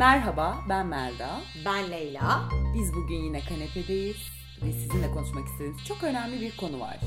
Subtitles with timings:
[0.00, 1.40] Merhaba, ben Melda.
[1.64, 2.48] Ben Leyla.
[2.74, 4.16] Biz bugün yine kanepedeyiz
[4.62, 7.00] ve sizinle konuşmak istediğimiz çok önemli bir konu var.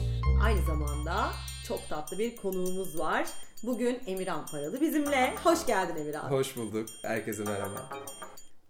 [0.44, 1.30] Aynı zamanda
[1.68, 3.28] çok tatlı bir konuğumuz var.
[3.64, 5.36] Bugün Emirhan Paralı bizimle.
[5.44, 6.32] Hoş geldin Emirhan.
[6.32, 6.90] Hoş bulduk.
[7.02, 7.90] Herkese merhaba.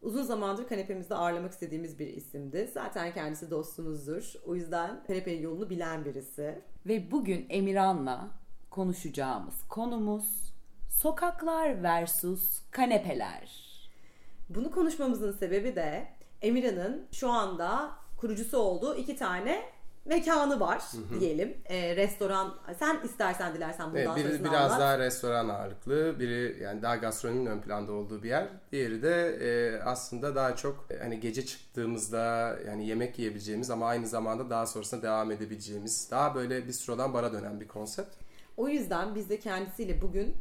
[0.02, 2.72] Uzun zamandır kanepemizde ağırlamak istediğimiz bir isimdi.
[2.74, 4.34] Zaten kendisi dostumuzdur.
[4.46, 6.62] O yüzden kanepenin yolunu bilen birisi.
[6.86, 8.28] Ve bugün Emirhan'la
[8.70, 10.54] konuşacağımız konumuz
[10.90, 13.73] sokaklar versus kanepeler.
[14.56, 16.08] Bunu konuşmamızın sebebi de
[16.42, 19.62] Emirhan'ın şu anda kurucusu olduğu iki tane
[20.06, 20.82] mekanı var
[21.20, 21.58] diyelim.
[21.66, 22.56] Ee, restoran.
[22.80, 24.80] Sen istersen dilersen bundan Evet, biri biraz anlat.
[24.80, 28.48] daha restoran ağırlıklı, biri yani daha gastronominin ön planda olduğu bir yer.
[28.72, 34.08] Diğeri de e, aslında daha çok e, hani gece çıktığımızda yani yemek yiyebileceğimiz ama aynı
[34.08, 38.16] zamanda daha sonrasında devam edebileceğimiz daha böyle bistrodan bara dönen bir konsept.
[38.58, 40.36] O yüzden biz de kendisiyle bugün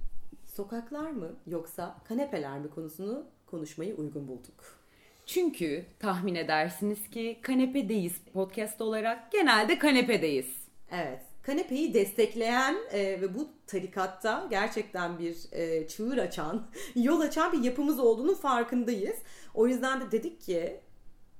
[0.55, 4.79] sokaklar mı yoksa kanepeler mi konusunu konuşmayı uygun bulduk.
[5.27, 10.47] Çünkü tahmin edersiniz ki kanepedeyiz podcast olarak genelde kanepedeyiz.
[10.91, 11.21] Evet.
[11.43, 17.99] Kanepeyi destekleyen e, ve bu tarikatta gerçekten bir e, çığır açan, yol açan bir yapımız
[17.99, 19.17] olduğunu farkındayız.
[19.55, 20.81] O yüzden de dedik ki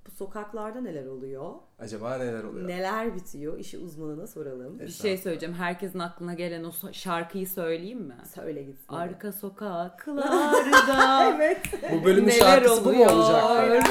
[0.07, 1.53] bu sokaklarda neler oluyor?
[1.79, 2.69] Acaba neler oluyor?
[2.69, 3.59] Neler bitiyor?
[3.59, 4.79] İşi uzmanına soralım.
[4.79, 5.55] Bir şey söyleyeceğim.
[5.55, 8.17] Herkesin aklına gelen o şarkıyı söyleyeyim mi?
[8.35, 8.95] Söyle gitsin.
[8.95, 11.59] Arka sokaklarda evet.
[11.93, 13.11] Bu bölümün neler şarkısı bu mu oluyor?
[13.11, 13.85] olacak?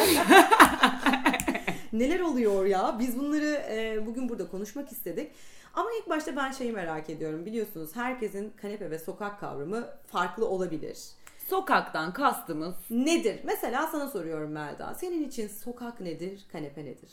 [1.94, 2.96] Neler oluyor ya?
[3.00, 5.32] Biz bunları e, bugün burada konuşmak istedik.
[5.74, 7.46] Ama ilk başta ben şeyi merak ediyorum.
[7.46, 10.98] Biliyorsunuz herkesin kanepe ve sokak kavramı farklı olabilir.
[11.52, 13.40] Sokaktan kastımız Nedir?
[13.44, 14.94] Mesela sana soruyorum Melda.
[14.94, 17.12] Senin için sokak nedir, kanepe nedir?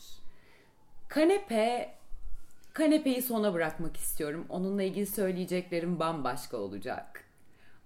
[1.09, 1.95] Kanepe
[2.73, 4.47] kanepeyi sona bırakmak istiyorum.
[4.49, 7.25] Onunla ilgili söyleyeceklerim bambaşka olacak.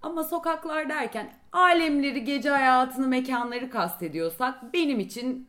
[0.02, 5.48] Ama sokaklar derken alemleri, gece hayatını, mekanları kastediyorsak benim için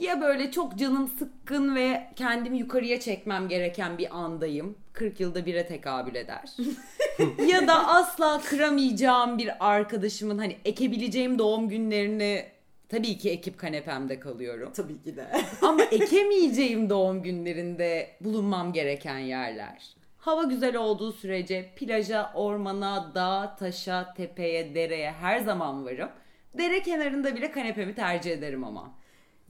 [0.00, 4.76] ya böyle çok canım sıkkın ve kendimi yukarıya çekmem gereken bir andayım.
[4.92, 6.56] 40 yılda bire tekabül eder.
[7.48, 12.44] ya da asla kıramayacağım bir arkadaşımın hani ekebileceğim doğum günlerini
[12.88, 14.72] tabii ki ekip kanepemde kalıyorum.
[14.72, 15.26] Tabii ki de.
[15.62, 19.94] Ama ekemeyeceğim doğum günlerinde bulunmam gereken yerler.
[20.18, 26.08] Hava güzel olduğu sürece plaja, ormana, dağa, taşa, tepeye, dereye her zaman varım.
[26.58, 29.01] Dere kenarında bile kanepemi tercih ederim ama.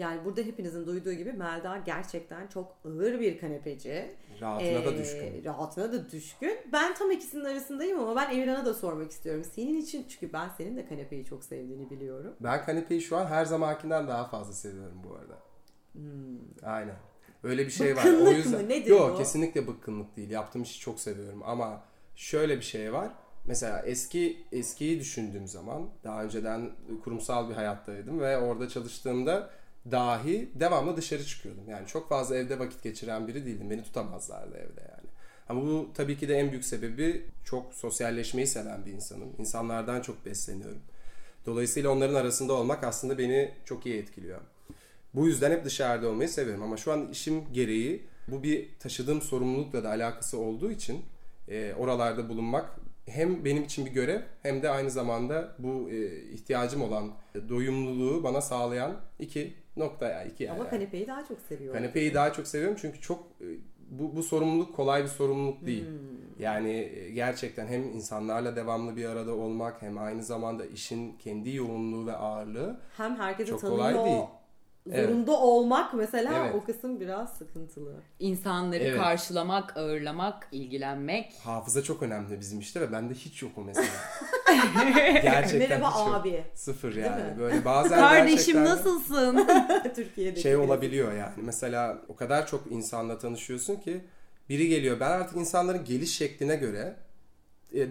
[0.02, 4.10] Yani burada hepinizin duyduğu gibi Melda gerçekten çok ağır bir kanepeci.
[4.40, 5.44] Rahatına da Ee, düşkün.
[5.44, 6.58] Rahatına da düşkün.
[6.72, 9.44] Ben tam ikisinin arasındayım ama ben Emirhan'a da sormak istiyorum.
[9.54, 12.34] Senin için çünkü ben senin de kanepeyi çok sevdiğini biliyorum.
[12.41, 15.38] Ben kanepeyi şu an her zamankinden daha fazla seviyorum bu arada.
[16.62, 16.96] Aynen.
[17.42, 18.02] Öyle bir şey var.
[18.04, 18.68] O Bıkkınlık yüzden mı?
[18.68, 19.18] Nedir Yok bu?
[19.18, 20.30] kesinlikle bıkkınlık değil.
[20.30, 23.10] Yaptığım işi çok seviyorum ama şöyle bir şey var.
[23.46, 26.70] Mesela eski eskiyi düşündüğüm zaman daha önceden
[27.04, 29.50] kurumsal bir hayattaydım ve orada çalıştığımda
[29.91, 31.69] dahi devamlı dışarı çıkıyordum.
[31.69, 33.70] Yani çok fazla evde vakit geçiren biri değildim.
[33.70, 35.09] Beni tutamazlardı evde yani.
[35.48, 39.28] Ama bu tabii ki de en büyük sebebi çok sosyalleşmeyi seven bir insanım.
[39.38, 40.82] İnsanlardan çok besleniyorum.
[41.47, 44.41] Dolayısıyla onların arasında olmak aslında beni çok iyi etkiliyor.
[45.15, 49.84] Bu yüzden hep dışarıda olmayı seviyorum ama şu an işim gereği bu bir taşıdığım sorumlulukla
[49.84, 51.03] da alakası olduğu için
[51.48, 52.71] e, oralarda bulunmak
[53.06, 57.12] hem benim için bir görev hem de aynı zamanda bu e, ihtiyacım olan
[57.48, 60.50] doyumluluğu bana sağlayan iki nokta ya iki yer.
[60.50, 60.71] Ama yani.
[60.71, 61.81] kanepeyi daha çok seviyorum.
[61.81, 63.47] Kanepeyi daha çok seviyorum çünkü çok e,
[63.91, 65.87] bu, bu sorumluluk kolay bir sorumluluk değil.
[66.38, 72.06] Yani e, gerçekten hem insanlarla devamlı bir arada olmak hem aynı zamanda işin kendi yoğunluğu
[72.06, 74.22] ve ağırlığı Hem herkesi Çok kolay değil.
[74.87, 76.54] Zorunda olmak mesela Evet.
[76.54, 77.94] o kısım biraz sıkıntılı.
[78.19, 79.00] İnsanları Evet.
[79.00, 81.32] karşılamak, ağırlamak, ilgilenmek.
[81.44, 83.87] hafıza çok önemli bizim işte ve bende hiç yok o mesela.
[85.22, 86.15] gerçekten Merhaba hiç yok.
[86.15, 86.44] abi.
[86.54, 87.00] Sıfır mi?
[87.00, 87.38] yani.
[87.38, 89.48] Böyle bazen Kardeşim gerçekten nasılsın?
[89.94, 91.32] Türkiye'deki şey olabiliyor yani.
[91.37, 94.00] Mesela o kadar çok insanla tanışıyorsun ki
[94.48, 95.00] biri geliyor.
[95.00, 96.97] Ben artık insanların geliş şekline göre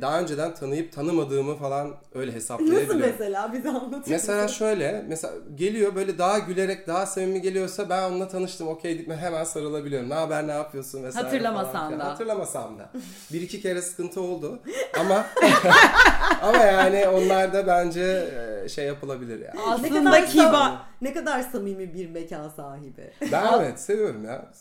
[0.02, 3.00] daha önceden tanıyıp tanımadığımı falan öyle hesaplayabiliyorum.
[3.00, 4.56] Nasıl mesela bize anlatır Mesela mısın?
[4.58, 9.44] şöyle, mesela geliyor böyle daha gülerek, daha samimi geliyorsa ben onunla tanıştım, okey deyip hemen
[9.44, 10.10] sarılabiliyorum.
[10.10, 12.06] Ne haber, ne yapıyorsun vesaire Hatırlamasam falan da.
[12.06, 12.90] Hatırlamasam da.
[13.34, 14.60] Bir iki kere sıkıntı oldu
[15.00, 15.26] ama
[16.42, 18.30] ama yani onlar da bence
[18.66, 19.56] e, şey yapılabilir yani.
[19.60, 20.72] ne Aslında kadar kibar.
[21.02, 23.12] ne kadar samimi bir mekan sahibi.
[23.32, 24.52] Ben evet seviyorum ya.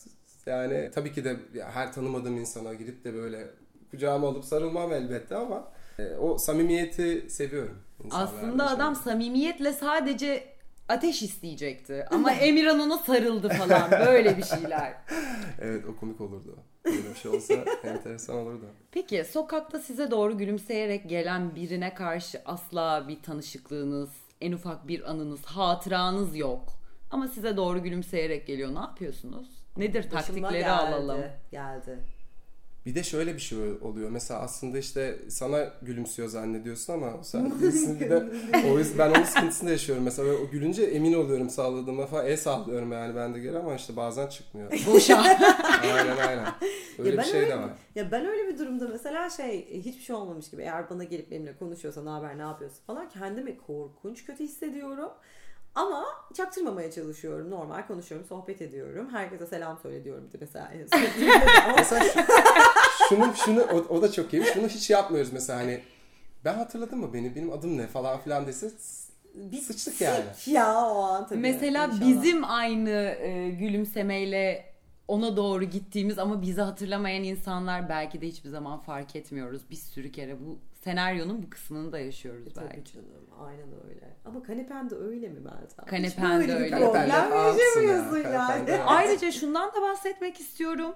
[0.45, 1.35] Yani tabii ki de
[1.73, 3.47] her tanımadığım insana gidip de böyle
[3.91, 5.67] kucağıma alıp sarılmam elbette ama
[5.99, 7.77] e, o samimiyeti seviyorum.
[8.11, 8.75] Aslında şey.
[8.75, 10.43] adam samimiyetle sadece
[10.89, 12.05] ateş isteyecekti.
[12.11, 13.91] Ama Emirhan ona sarıldı falan.
[14.05, 14.93] Böyle bir şeyler.
[15.61, 16.57] Evet o komik olurdu.
[16.85, 17.53] Böyle bir şey olsa
[17.83, 18.65] enteresan olurdu.
[18.91, 24.09] Peki sokakta size doğru gülümseyerek gelen birine karşı asla bir tanışıklığınız
[24.41, 26.63] en ufak bir anınız, hatıranız yok.
[27.11, 28.75] Ama size doğru gülümseyerek geliyor.
[28.75, 29.47] Ne yapıyorsunuz?
[29.77, 31.21] Nedir Başıma taktikleri geldi, alalım.
[31.51, 31.99] Geldi.
[32.85, 34.09] Bir de şöyle bir şey oluyor.
[34.09, 38.23] Mesela aslında işte sana gülümsüyor zannediyorsun ama sen değilsin bir de
[38.71, 40.03] o yüzden ben onun sıkıntısını da yaşıyorum.
[40.03, 42.25] Mesela o gülünce emin oluyorum sağladığıma falan.
[42.25, 44.71] El sallıyorum yani ben de geri ama işte bazen çıkmıyor.
[44.93, 45.17] Boşa.
[45.81, 46.45] aynen aynen.
[46.99, 47.69] Öyle Ya bir şey öyle- de var.
[47.95, 51.57] Ya ben öyle bir durumda mesela şey hiçbir şey olmamış gibi eğer bana gelip benimle
[51.57, 55.09] konuşuyorsa ne haber ne yapıyorsun falan kendimi korkunç kötü hissediyorum.
[55.75, 57.49] Ama çaktırmamaya çalışıyorum.
[57.49, 59.09] Normal konuşuyorum, sohbet ediyorum.
[59.11, 60.71] Herkese selam söyle diyorum mesela.
[60.73, 60.99] en son.
[61.77, 62.19] Mesela şu,
[63.09, 64.43] şunu, şunu o, o da çok iyi.
[64.43, 65.79] Şunu hiç yapmıyoruz mesela hani
[66.45, 68.71] ben hatırladım mı beni benim adım ne falan filan dese
[69.35, 70.23] Bir sıçtık yani.
[70.45, 71.39] ya o an tabii.
[71.39, 72.01] Mesela İnşallah.
[72.09, 72.89] bizim aynı
[73.19, 74.71] e, gülümsemeyle
[75.07, 79.61] ona doğru gittiğimiz ama bizi hatırlamayan insanlar belki de hiçbir zaman fark etmiyoruz.
[79.69, 82.93] Bir sürü kere bu senaryonun bu kısmını da yaşıyoruz E, Tabii belki.
[82.93, 83.07] canım
[83.47, 84.15] aynen öyle.
[84.25, 85.85] Ama kanepen de öyle mi Meltem?
[85.85, 86.77] Kanepen de öyle.
[86.79, 88.73] Problem yaşamıyorsun yani.
[88.85, 90.95] Ayrıca şundan da bahsetmek istiyorum.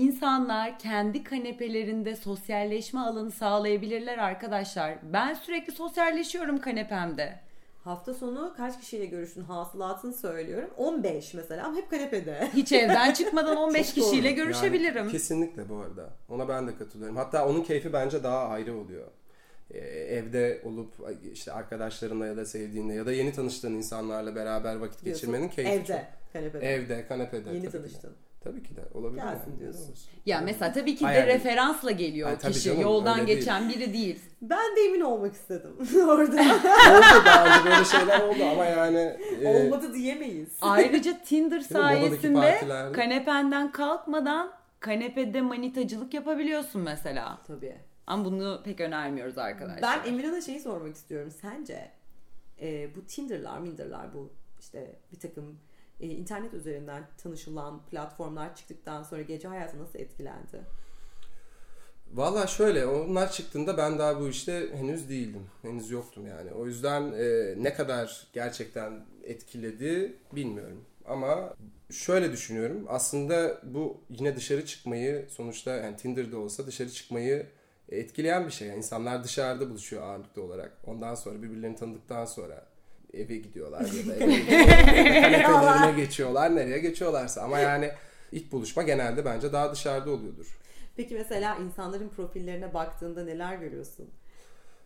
[0.00, 4.94] İnsanlar kendi kanepelerinde sosyalleşme alanı sağlayabilirler arkadaşlar.
[5.12, 7.40] Ben sürekli sosyalleşiyorum kanepemde.
[7.84, 10.70] Hafta sonu kaç kişiyle görüştün hasılatını söylüyorum.
[10.76, 12.48] 15 mesela ama hep kanepede.
[12.54, 14.04] Hiç evden çıkmadan 15 Çok doğru.
[14.04, 15.08] kişiyle Yani görüşebilirim.
[15.08, 16.10] kesinlikle bu arada.
[16.28, 17.16] Ona ben de katılıyorum.
[17.16, 19.06] Hatta onun keyfi bence daha ayrı oluyor.
[19.70, 20.94] Ee, evde olup
[21.32, 25.26] işte arkadaşlarınla ya da sevdiğinle ya da yeni tanıştığın insanlarla beraber vakit Diyorsun.
[25.32, 25.84] geçirmenin keyfi Evde.
[25.86, 26.32] çok.
[26.32, 26.66] Kanepede.
[26.74, 27.50] Evde, kanepede.
[27.50, 28.12] Yeni tanıştın.
[28.46, 29.22] Tabii ki de olabilir.
[29.22, 29.60] Gelsin yani.
[29.60, 29.94] diyorsun.
[30.26, 31.26] Ya mesela tabii ki de Hayal.
[31.26, 32.64] referansla geliyor Ay, tabii kişi.
[32.64, 33.38] canım, Yoldan öyle değil.
[33.38, 34.20] geçen biri değil.
[34.42, 35.70] Ben de emin olmak istedim
[36.08, 36.40] orada.
[36.42, 40.56] oldu daha böyle şeyler oldu ama yani e, Olmadı diyemeyiz.
[40.60, 42.60] Ayrıca Tinder sayesinde
[42.92, 47.38] kanependen kalkmadan kanepede manitacılık yapabiliyorsun mesela.
[47.46, 47.76] Tabii.
[48.06, 49.82] Ama bunu pek önermiyoruz arkadaşlar.
[49.82, 51.30] Ben Emirhan'a şeyi sormak istiyorum.
[51.42, 51.90] Sence
[52.60, 55.58] e, bu Tinder'lar, Minder'lar bu işte bir takım
[56.00, 60.60] e, internet üzerinden tanışılan platformlar çıktıktan sonra gece hayatı nasıl etkilendi?
[62.14, 65.46] Valla şöyle onlar çıktığında ben daha bu işte henüz değildim.
[65.62, 66.52] Henüz yoktum yani.
[66.52, 70.84] O yüzden e, ne kadar gerçekten etkiledi bilmiyorum.
[71.08, 71.54] Ama
[71.90, 72.84] şöyle düşünüyorum.
[72.88, 77.46] Aslında bu yine dışarı çıkmayı sonuçta yani Tinder'da olsa dışarı çıkmayı
[77.88, 78.68] etkileyen bir şey.
[78.68, 80.72] Yani insanlar dışarıda buluşuyor ağırlıklı olarak.
[80.86, 82.66] Ondan sonra birbirlerini tanıdıktan sonra
[83.16, 85.94] eve gidiyorlar ya da eve gidiyorlar.
[85.94, 86.56] geçiyorlar.
[86.56, 87.42] Nereye geçiyorlarsa.
[87.42, 87.90] Ama yani
[88.32, 90.58] ilk buluşma genelde bence daha dışarıda oluyordur.
[90.96, 94.10] Peki mesela insanların profillerine baktığında neler görüyorsun?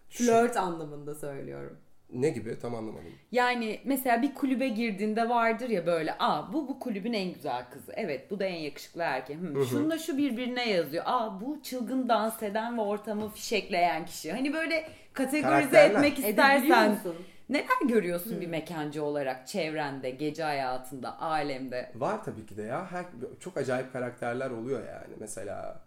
[0.08, 1.76] Flört anlamında söylüyorum.
[2.12, 2.58] Ne gibi?
[2.58, 3.12] Tam anlamadım.
[3.32, 7.92] Yani mesela bir kulübe girdiğinde vardır ya böyle aa bu bu kulübün en güzel kızı.
[7.96, 9.36] Evet bu da en yakışıklı erkek.
[9.36, 11.04] Hmm, şununla şu birbirine yazıyor.
[11.06, 14.32] Aa bu çılgın dans eden ve ortamı fişekleyen kişi.
[14.32, 17.16] Hani böyle kategorize etmek Edebiliyor istersen musun?
[17.50, 21.92] Neler görüyorsun bir mekancı olarak çevrende, gece hayatında, alemde?
[21.94, 22.92] Var tabii ki de ya.
[22.92, 23.06] Her,
[23.40, 25.14] çok acayip karakterler oluyor yani.
[25.20, 25.80] Mesela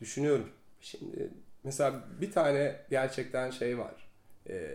[0.00, 0.48] düşünüyorum.
[0.80, 1.30] Şimdi
[1.64, 3.94] mesela bir tane gerçekten şey var.
[4.48, 4.70] Ee,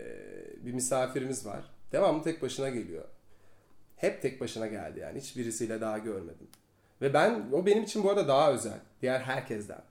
[0.64, 1.64] bir misafirimiz var.
[1.92, 3.04] Devamlı tek başına geliyor.
[3.96, 5.20] Hep tek başına geldi yani.
[5.20, 6.48] Hiçbirisiyle daha görmedim.
[7.02, 8.78] Ve ben o benim için bu arada daha özel.
[9.02, 9.82] Diğer herkesten.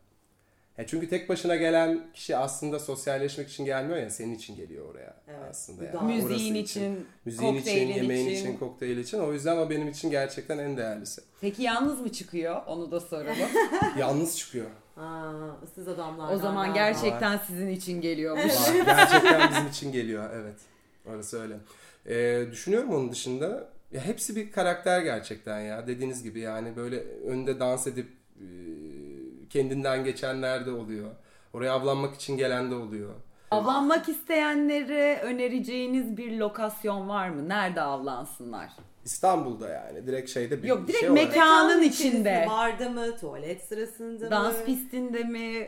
[0.78, 5.16] Ya çünkü tek başına gelen kişi aslında sosyalleşmek için gelmiyor ya senin için geliyor oraya
[5.28, 5.84] Evet, aslında.
[5.84, 6.14] Yani.
[6.14, 8.42] Müziğin Orası için, müziğin için, yemeğin için.
[8.46, 9.20] için, kokteyl için.
[9.20, 11.22] O yüzden o benim için gerçekten en değerlisi.
[11.42, 12.62] Peki yalnız mı çıkıyor?
[12.68, 13.50] Onu da soralım.
[14.00, 14.66] Yalnız çıkıyor.
[14.98, 16.34] Aa, ıssız adamlar.
[16.34, 18.44] o zaman gerçekten sizin için geliyormuş.
[18.54, 18.74] Var.
[18.86, 20.30] Gerçekten bizim için geliyor.
[20.34, 20.56] Evet.
[21.06, 21.56] Orası öyle.
[22.08, 23.70] Ee, düşünüyorum onun dışında.
[23.92, 25.88] Ya hepsi bir karakter gerçekten ya.
[25.88, 28.25] Dediğiniz gibi yani böyle önde dans edip e,
[29.60, 31.10] kendinden geçenler de oluyor.
[31.54, 33.10] Oraya avlanmak için gelen de oluyor.
[33.52, 37.50] Avlanmak isteyenlere önereceğiniz bir lokasyon var mı?
[37.50, 38.70] Nerede avlansınlar?
[39.06, 40.08] İstanbul'da yani.
[40.08, 42.46] Direkt şeyde bir Yok, direkt şey olarak- mekan- içinde.
[42.50, 43.18] Barda mı?
[43.18, 44.66] Tuvalet sırasında Dans mı?
[44.66, 45.68] pistinde mi?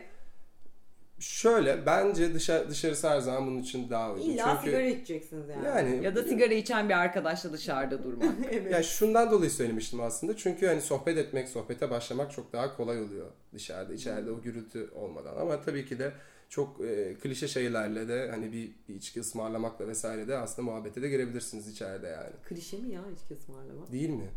[1.19, 4.29] Şöyle bence dışarı, dışarısı her zaman bunun için daha uygun.
[4.29, 5.65] İlla Çünkü sigara içeceksiniz yani.
[5.65, 8.35] yani Ya da sigara içen bir arkadaşla dışarıda durmak.
[8.51, 8.71] evet.
[8.73, 10.37] Ya şundan dolayı söylemiştim aslında.
[10.37, 13.93] Çünkü hani sohbet etmek, sohbete başlamak çok daha kolay oluyor dışarıda.
[13.93, 15.35] içeride o gürültü olmadan.
[15.35, 16.11] Ama tabii ki de
[16.49, 21.09] çok e, klişe şeylerle de hani bir, bir içki ısmarlamakla vesaire de aslında muhabbete de
[21.09, 22.33] girebilirsiniz içeride yani.
[22.49, 23.91] Klişe mi ya içki ısmarlamak?
[23.91, 24.29] Değil mi?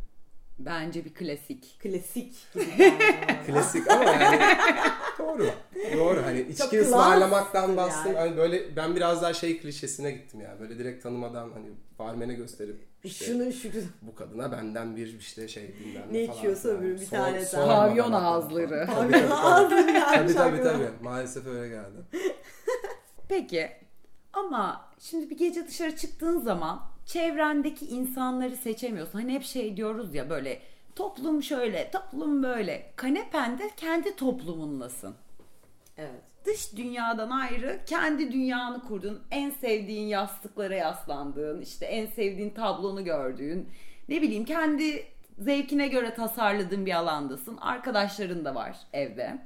[0.58, 1.80] Bence bir klasik.
[1.82, 2.34] Klasik.
[3.46, 4.40] Klasik ama yani
[5.22, 5.46] doğru.
[5.96, 6.22] Doğru.
[6.24, 8.12] Hani içki ısmarlamaktan bastım.
[8.12, 8.18] yani.
[8.18, 10.60] Hani böyle ben biraz daha şey klişesine gittim yani.
[10.60, 11.66] Böyle direkt tanımadan hani
[11.98, 13.68] barmene gösterip işte Şunu şu
[14.02, 17.66] bu kadına benden bir işte şey bilmem Ne falan içiyorsa öbürü bir tane daha.
[17.66, 18.86] Pavyon ağızları.
[18.94, 19.34] Tabii tabii tabii.
[19.34, 20.88] Ağzını gelmiş tabii tabii tabii.
[21.02, 21.96] Maalesef öyle geldi.
[23.28, 23.70] Peki
[24.32, 29.18] ama şimdi bir gece dışarı çıktığın zaman çevrendeki insanları seçemiyorsun.
[29.18, 30.60] Hani hep şey diyoruz ya böyle
[31.00, 32.92] toplum şöyle, toplum böyle.
[32.96, 35.14] Kanepende kendi toplumunlasın.
[35.98, 36.22] Evet.
[36.44, 39.20] Dış dünyadan ayrı kendi dünyanı kurdun.
[39.30, 43.68] En sevdiğin yastıklara yaslandığın, işte en sevdiğin tablonu gördüğün,
[44.08, 45.06] ne bileyim kendi
[45.38, 47.56] zevkine göre tasarladığın bir alandasın.
[47.56, 49.38] Arkadaşların da var evde.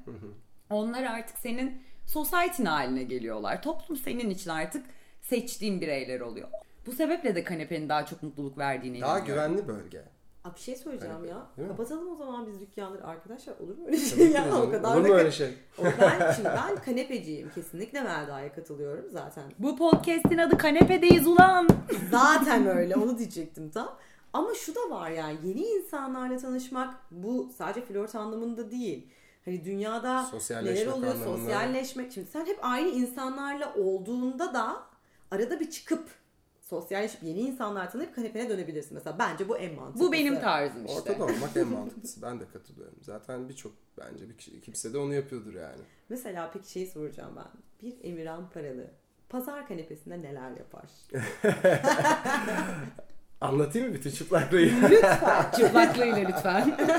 [0.71, 3.63] Onlar artık senin society'nin haline geliyorlar.
[3.63, 4.87] Toplum senin için artık
[5.21, 6.49] seçtiğin bireyler oluyor.
[6.87, 9.57] Bu sebeple de kanepenin daha çok mutluluk verdiğine Daha inanıyorum.
[9.57, 10.03] güvenli bölge.
[10.45, 11.47] Abi bir şey söyleyeceğim Hani, ya.
[11.57, 11.77] değil mi?
[11.77, 13.07] Kapatalım o zaman biz dükkanları.
[13.07, 14.45] Arkadaşlar olur mu öyle şey ya?
[14.45, 15.55] de O kadar Olur mu öyle şey?
[15.79, 17.51] O ben, şimdi ben kanepeciyim.
[17.55, 19.45] Kesinlikle Melda'ya katılıyorum zaten.
[19.59, 21.69] Bu podcast'in adı Kanepedeyiz ulan.
[22.11, 23.97] Zaten öyle onu diyecektim tam.
[24.33, 29.07] Ama şu da var yani yeni insanlarla tanışmak bu sadece flört anlamında değil.
[29.45, 31.37] Hani dünyada neler oluyor anlamında.
[31.39, 32.13] sosyalleşmek.
[32.13, 34.77] Şimdi sen hep aynı insanlarla olduğunda da
[35.31, 36.09] arada bir çıkıp
[36.81, 38.95] sosyalleşip yeni insanlar tanıyıp kanepene dönebilirsin.
[38.95, 40.09] Mesela bence bu en mantıklısı.
[40.09, 41.01] Bu benim tarzım işte.
[41.01, 42.23] Ortada olmak en mantıklısı.
[42.23, 42.99] Ben de katılıyorum.
[43.01, 45.83] Zaten birçok bence bir kişi, kimse de onu yapıyordur yani.
[46.09, 47.47] Mesela peki şey soracağım ben.
[47.83, 48.91] Bir Emirhan Paralı
[49.29, 50.85] pazar kanepesinde neler yapar?
[53.45, 54.69] Anlatayım mı bütün çıplaklığı?
[55.57, 56.77] Çıplaklığıyla lütfen.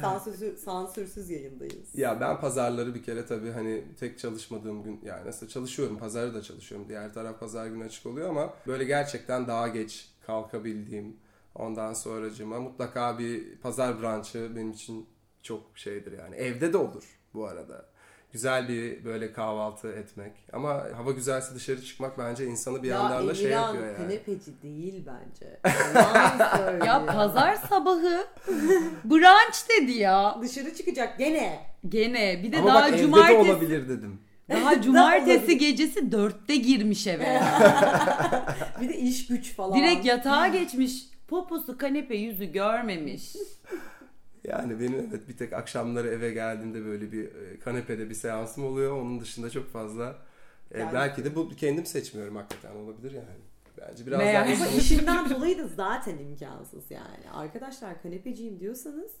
[0.00, 1.94] Sansürsüz, sansürsüz yayındayız.
[1.94, 6.42] ya ben pazarları bir kere tabii hani tek çalışmadığım gün yani nasıl çalışıyorum pazarı da
[6.42, 6.88] çalışıyorum.
[6.88, 11.16] Diğer taraf pazar günü açık oluyor ama böyle gerçekten daha geç kalkabildiğim
[11.54, 15.06] ondan sonracıma mutlaka bir pazar branşı benim için
[15.42, 16.34] çok şeydir yani.
[16.36, 17.04] Evde de olur
[17.34, 17.89] bu arada.
[18.32, 20.32] Güzel bir böyle kahvaltı etmek.
[20.52, 23.96] Ama hava güzelse dışarı çıkmak bence insanı bir yandan da şey yapıyor yani.
[23.96, 25.60] kanepeci değil bence.
[26.86, 28.26] Ya pazar sabahı
[29.04, 30.38] brunch dedi ya.
[30.42, 31.58] Dışarı çıkacak gene.
[31.88, 34.20] Gene bir de Ama daha bak evde de cumartesi olabilir dedim.
[34.50, 37.40] daha cumartesi gecesi dörtte girmiş eve.
[38.80, 39.78] Bir de iş güç falan.
[39.78, 41.06] Direkt yatağa geçmiş.
[41.28, 43.32] Poposu kanepe yüzü görmemiş.
[44.44, 48.92] Yani benim evet bir tek akşamları eve geldiğimde böyle bir e, kanepede bir seansım oluyor.
[49.02, 50.18] Onun dışında çok fazla
[50.70, 53.40] e, Yani- belki de bu kendim seçmiyorum hakikaten olabilir yani.
[53.80, 57.30] Bence biraz Meğer- daha insanın- işinden dolayı da zaten imkansız yani.
[57.32, 59.12] Arkadaşlar kanepeciyim diyorsanız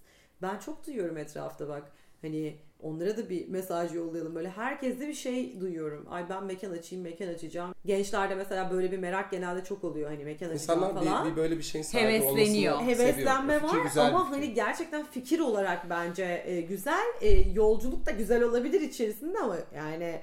[0.42, 1.82] ben çok duyuyorum etrafta bak.
[2.22, 4.34] Hani onlara da bir mesaj yollayalım.
[4.34, 6.06] Böyle herkeste bir şey duyuyorum.
[6.10, 7.74] Ay ben mekan açayım, mekan açacağım.
[7.84, 10.10] Gençlerde mesela böyle bir merak genelde çok oluyor.
[10.10, 11.26] Hani mekan açacağım İnsanlar falan.
[11.26, 12.74] bir, bir böyle bir şeyin sahibi Hevesleniyor.
[12.74, 13.84] olmasını heveslenme seviyor.
[13.96, 17.06] Var ama hani gerçekten fikir olarak bence e, güzel.
[17.20, 20.20] E, yolculuk da güzel olabilir içerisinde ama yani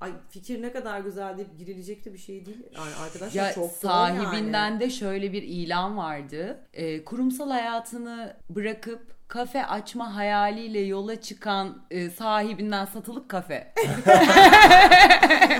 [0.00, 2.66] ay fikir ne kadar güzel deyip girilecek de bir şey değil.
[2.74, 4.80] Yani arkadaşlar Ya çok sahibinden yani.
[4.80, 6.60] de şöyle bir ilan vardı.
[6.72, 13.72] Ee, kurumsal hayatını bırakıp kafe açma hayaliyle yola çıkan e, sahibinden satılık kafe.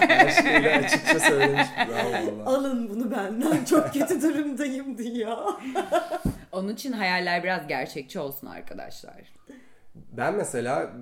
[0.09, 1.67] Her şeyi açıkça söylemiş.
[1.89, 2.51] Bravo.
[2.51, 5.37] Alın bunu benden çok kötü durumdayım diyor.
[6.53, 9.15] Onun için hayaller biraz gerçekçi olsun arkadaşlar.
[9.95, 10.93] Ben mesela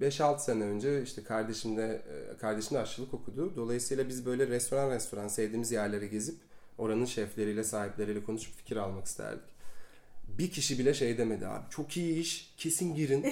[0.00, 3.56] 5-6 sene önce işte kardeşimle e, kardeşim de aşçılık okudu.
[3.56, 6.36] Dolayısıyla biz böyle restoran restoran sevdiğimiz yerleri gezip
[6.78, 9.60] oranın şefleriyle sahipleriyle konuşup fikir almak isterdik.
[10.38, 11.64] Bir kişi bile şey demedi abi.
[11.70, 12.54] Çok iyi iş.
[12.56, 13.22] Kesin girin.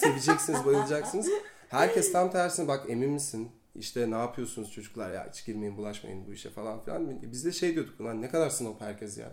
[0.00, 1.28] Seveceksiniz, bayılacaksınız.
[1.68, 3.50] Herkes tam tersine bak emin misin?
[3.74, 7.22] İşte ne yapıyorsunuz çocuklar ya hiç girmeyin bulaşmayın bu işe falan filan.
[7.32, 9.32] Biz de şey diyorduk lan ne kadar snob herkes ya.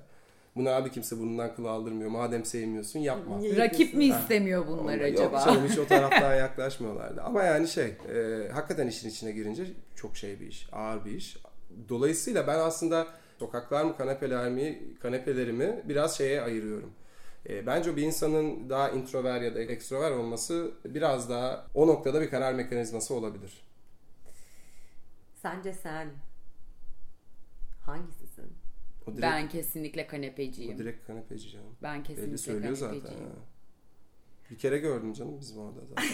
[0.58, 2.10] Bunu abi kimse burnundan kıl aldırmıyor.
[2.10, 3.40] Madem sevmiyorsun yapma.
[3.58, 5.38] Rakip mi istemiyor bunlar Onlar- acaba?
[5.38, 7.22] Yok canım hiç o taraftan yaklaşmıyorlardı.
[7.22, 10.70] Ama yani şey e, hakikaten işin içine girince çok şey bir iş.
[10.72, 11.38] Ağır bir iş.
[11.90, 13.08] Dolayısıyla ben aslında
[13.40, 16.92] sokaklar mı kanepeler mi kanepelerimi biraz şeye ayırıyorum.
[17.50, 22.30] E, bence bir insanın daha introver ya da ekstrover olması biraz daha o noktada bir
[22.30, 23.62] karar mekanizması olabilir.
[25.42, 26.08] Sence sen
[27.86, 28.27] hangisisin?
[29.08, 30.78] O direkt, Ben kesinlikle o kanepeciyim.
[30.78, 31.76] direkt kanepeci canım.
[31.84, 33.00] Ben Belli kesinlikle söylüyor zaten.
[33.00, 33.32] kanepeciyim.
[34.52, 36.06] Bir kere gördüm canım bizim orada zaten.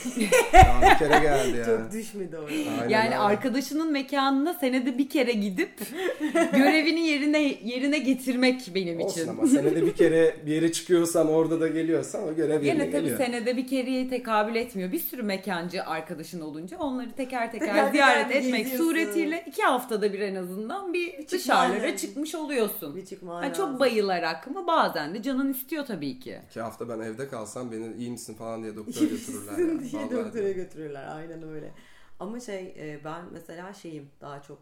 [0.54, 1.66] Daha bir kere geldi yani.
[1.66, 2.72] Çok düşmedi oraya.
[2.72, 3.18] Aynen Yani öyle.
[3.18, 5.72] arkadaşının mekanına senede bir kere gidip
[6.56, 9.30] görevini yerine yerine getirmek benim Olsun için.
[9.32, 13.02] ama senede bir kere bir yere çıkıyorsan orada da geliyorsan o görev yerine Yine tabii
[13.02, 13.18] geliyor.
[13.18, 14.92] senede bir kereye tekabül etmiyor.
[14.92, 18.86] Bir sürü mekancı arkadaşın olunca onları teker teker, Teker teker ziyaret etmek geziyorsun.
[18.90, 21.96] suretiyle iki haftada bir en azından bir çıkman dışarılara lazım.
[21.98, 22.96] çıkmış oluyorsun.
[22.96, 23.66] Bir çıkman Yani lazım.
[23.72, 26.38] çok bayılarak mı bazen de canın istiyor tabii ki.
[26.50, 29.58] İki hafta ben evde kalsam beni iyi misin falan diye doktora götürürler.
[29.58, 29.92] misin yani.
[29.92, 30.54] diye Vallahi doktora diyorum.
[30.56, 31.08] götürürler.
[31.16, 31.72] Aynen öyle.
[32.20, 34.60] Ama şey e, ben mesela şeyim daha çok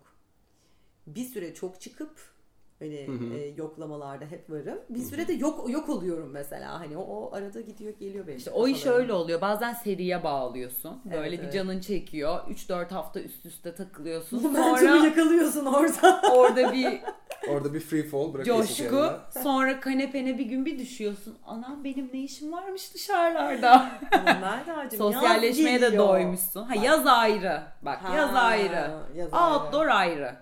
[1.07, 2.31] bir süre çok çıkıp
[2.79, 4.79] Hani e, yoklamalarda hep varım.
[4.89, 6.79] Bir sürede yok yok oluyorum mesela.
[6.79, 8.37] Hani o, o arada gidiyor geliyor benim.
[8.37, 9.41] İşte o iş öyle oluyor.
[9.41, 11.01] Bazen seriye bağlıyorsun.
[11.05, 11.53] Böyle Evet, bir evet.
[11.53, 12.39] canın çekiyor.
[12.49, 14.43] 3-4 hafta üst üste takılıyorsun.
[14.43, 16.21] Momentumu Sonra yakalıyorsun orada.
[16.33, 17.01] orada bir
[17.49, 19.13] Orada bir free fall bırakıyorsun coşku.
[19.43, 21.37] Sonra kanepene bir gün bir düşüyorsun.
[21.45, 23.91] Anam benim ne işim varmış dışarılarda.
[24.25, 26.63] Melda'cığım Sosyalleşmeye de doymuşsun.
[26.63, 27.61] Ha yaz ayrı.
[27.81, 28.91] Bak Ha, yaz ayrı.
[29.15, 29.53] yaz ayrı.
[29.55, 30.35] Outdoor ayrı.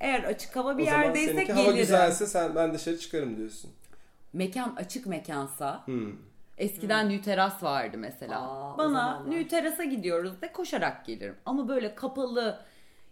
[0.00, 1.78] Eğer açık hava bir o zaman yerdeysek seninki hava gelirim.
[1.78, 3.70] güzelse sen ben dışarı çıkarım diyorsun.
[4.32, 6.12] Mekan açık mekansa Hmm.
[6.58, 8.40] Eskiden nü teras vardı mesela.
[8.40, 11.36] Aa, o Bana nü terasa gidiyoruz de koşarak gelirim.
[11.46, 12.60] Ama böyle kapalı,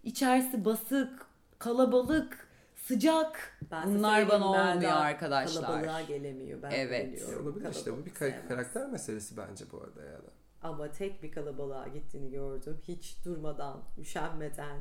[0.04, 1.26] içerisi basık,
[1.59, 2.49] kalabalık,
[2.94, 3.59] sıcak.
[3.70, 5.64] Ben Bunlar bana olmuyor arkadaşlar.
[5.66, 6.62] Kalabalığa gelemiyor.
[6.62, 7.12] Ben Evet.
[7.12, 7.47] biliyorum.
[7.47, 8.49] Olabilir işte bu Kalabalık bir sevmez.
[8.49, 10.25] karakter meselesi bence bu arada yani.
[10.62, 12.78] Ama tek bir kalabalığa gittiğini gördüm.
[12.88, 14.76] Hiç durmadan, üşenmeden,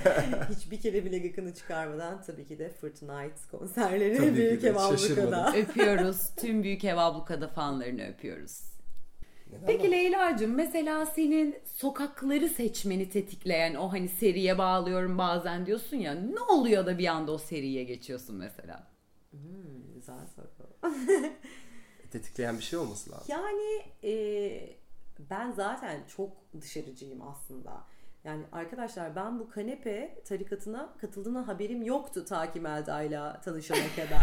[0.50, 4.76] hiçbir kere bile gıkını çıkarmadan tabii ki de Fırt Night konserleri Tabii ki Büyük Ev
[4.76, 5.52] Abluka'da.
[5.56, 6.34] öpüyoruz.
[6.36, 8.60] Tüm Büyük Ev Abluka'da fanlarını öpüyoruz.
[9.52, 9.90] Neden Peki ama?
[9.90, 16.86] Leyla'cığım mesela senin sokakları seçmeni tetikleyen o hani seriye bağlıyorum bazen diyorsun ya ne oluyor
[16.86, 18.86] da bir anda o seriye geçiyorsun mesela?
[19.30, 20.92] Hmm, güzel soru.
[22.10, 23.26] tetikleyen bir şey olması lazım.
[23.28, 24.12] Yani e,
[25.30, 27.84] ben zaten çok dışarıcıyım aslında.
[28.24, 34.20] Yani arkadaşlar ben bu kanepe tarikatına katıldığına haberim yoktu ta ki Melda'yla tanışana kadar.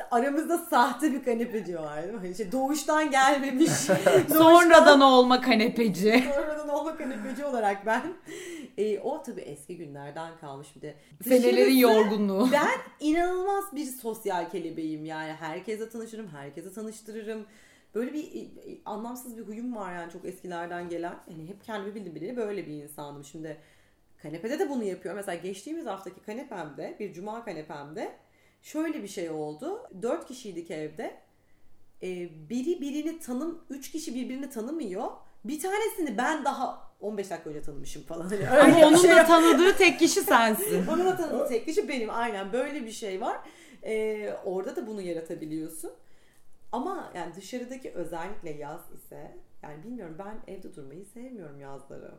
[0.10, 2.20] Aramızda sahte bir kanepeci var değil mi?
[2.20, 3.70] Hani doğuştan gelmemiş.
[4.28, 6.24] Sonradan olma kanepeci.
[6.34, 8.02] Sonradan olma kanepeci olarak ben.
[8.78, 10.94] E, o tabii eski günlerden kalmış bir de.
[11.24, 12.48] Senelerin yorgunluğu.
[12.52, 15.32] ben inanılmaz bir sosyal kelebeğim yani.
[15.32, 17.46] Herkese tanışırım, herkese tanıştırırım.
[17.94, 21.18] Böyle bir e, anlamsız bir huyum var yani çok eskilerden gelen.
[21.30, 23.24] Yani hep kendimi bildim bileli böyle bir insandım.
[23.24, 23.56] Şimdi
[24.22, 25.14] kanepede de bunu yapıyor.
[25.14, 28.12] Mesela geçtiğimiz haftaki kanepemde, bir cuma kanepemde
[28.62, 29.82] şöyle bir şey oldu.
[30.02, 31.16] Dört kişiydik evde.
[32.02, 35.10] Ee, biri birini tanım, üç kişi birbirini tanımıyor.
[35.44, 38.28] Bir tanesini ben daha 15 dakika önce tanımışım falan.
[38.28, 40.86] Hani Ama onun şey da tanıdığı tek kişi sensin.
[40.86, 42.10] onun da tanıdığı tek kişi benim.
[42.10, 43.36] Aynen böyle bir şey var.
[43.84, 45.90] Ee, orada da bunu yaratabiliyorsun.
[46.72, 52.10] Ama yani dışarıdaki özellikle yaz ise yani bilmiyorum ben evde durmayı sevmiyorum yazları.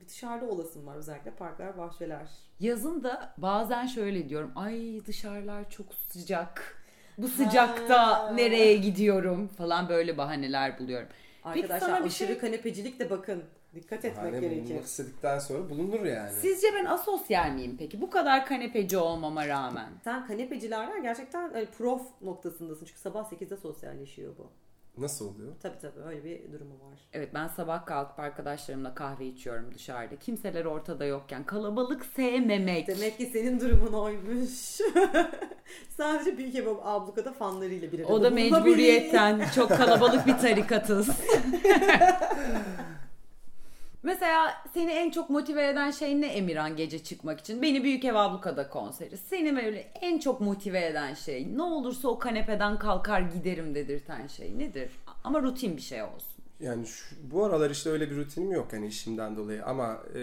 [0.00, 2.28] Bir dışarıda olasım var özellikle parklar, bahçeler.
[2.60, 4.52] Yazın da bazen şöyle diyorum.
[4.56, 6.82] Ay dışarılar çok sıcak.
[7.18, 8.30] Bu sıcakta Ha.
[8.34, 11.08] nereye gidiyorum falan böyle bahaneler buluyorum.
[11.44, 13.44] Peki Arkadaşlar sana bir aşırı şey- kanepecilik de bakın
[13.76, 14.64] dikkat etmek Hani gerekir.
[14.64, 16.32] bulunmak istedikten sonra bulunur yani.
[16.32, 18.00] Sizce ben asosyal miyim peki?
[18.00, 19.88] Bu kadar kanepeci olmama rağmen.
[20.04, 24.50] Sen kanepecilerden gerçekten hani prof noktasındasın çünkü sabah 8'de sosyalleşiyor bu.
[25.02, 25.52] Nasıl oluyor?
[25.62, 26.98] Tabii tabii öyle bir durumu var.
[27.12, 30.16] Evet ben sabah kalkıp arkadaşlarımla kahve içiyorum dışarıda.
[30.16, 31.44] Kimseler ortada yokken.
[31.44, 32.86] Kalabalık sevmemek.
[32.88, 34.50] Demek ki senin durumun oymuş.
[35.96, 38.50] Sadece Büyük Ev Abluka'da fanlarıyla bir arada O da bulunabilir.
[38.52, 41.08] mecburiyetten çok kalabalık bir tarikatız.
[44.06, 47.62] Mesela seni en çok motive eden şey ne Emirhan gece çıkmak için?
[47.62, 49.16] Beni Büyük Ev Abluka'da konseri.
[49.16, 54.58] Seni böyle en çok motive eden şey ne olursa o kanepeden kalkar giderim dedirten şey
[54.58, 54.90] nedir?
[55.24, 56.44] Ama rutin bir şey olsun.
[56.60, 60.20] Yani şu, bu aralar işte öyle bir rutinim yok hani işimden dolayı ama e,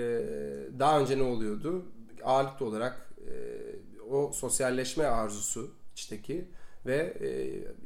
[0.79, 1.85] daha önce ne oluyordu?
[2.23, 3.31] Ağırlıklı olarak e,
[4.11, 6.45] o sosyalleşme arzusu içteki
[6.85, 7.27] ve e,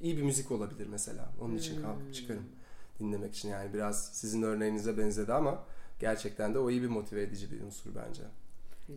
[0.02, 1.30] iyi bir müzik olabilir mesela.
[1.42, 1.84] Onun için Hmm.
[1.84, 2.46] kalkıp çıkarım
[3.00, 5.64] dinlemek için yani biraz sizin örneğinize benzedi ama
[6.00, 8.22] gerçekten de o iyi bir motive edici bir unsur bence.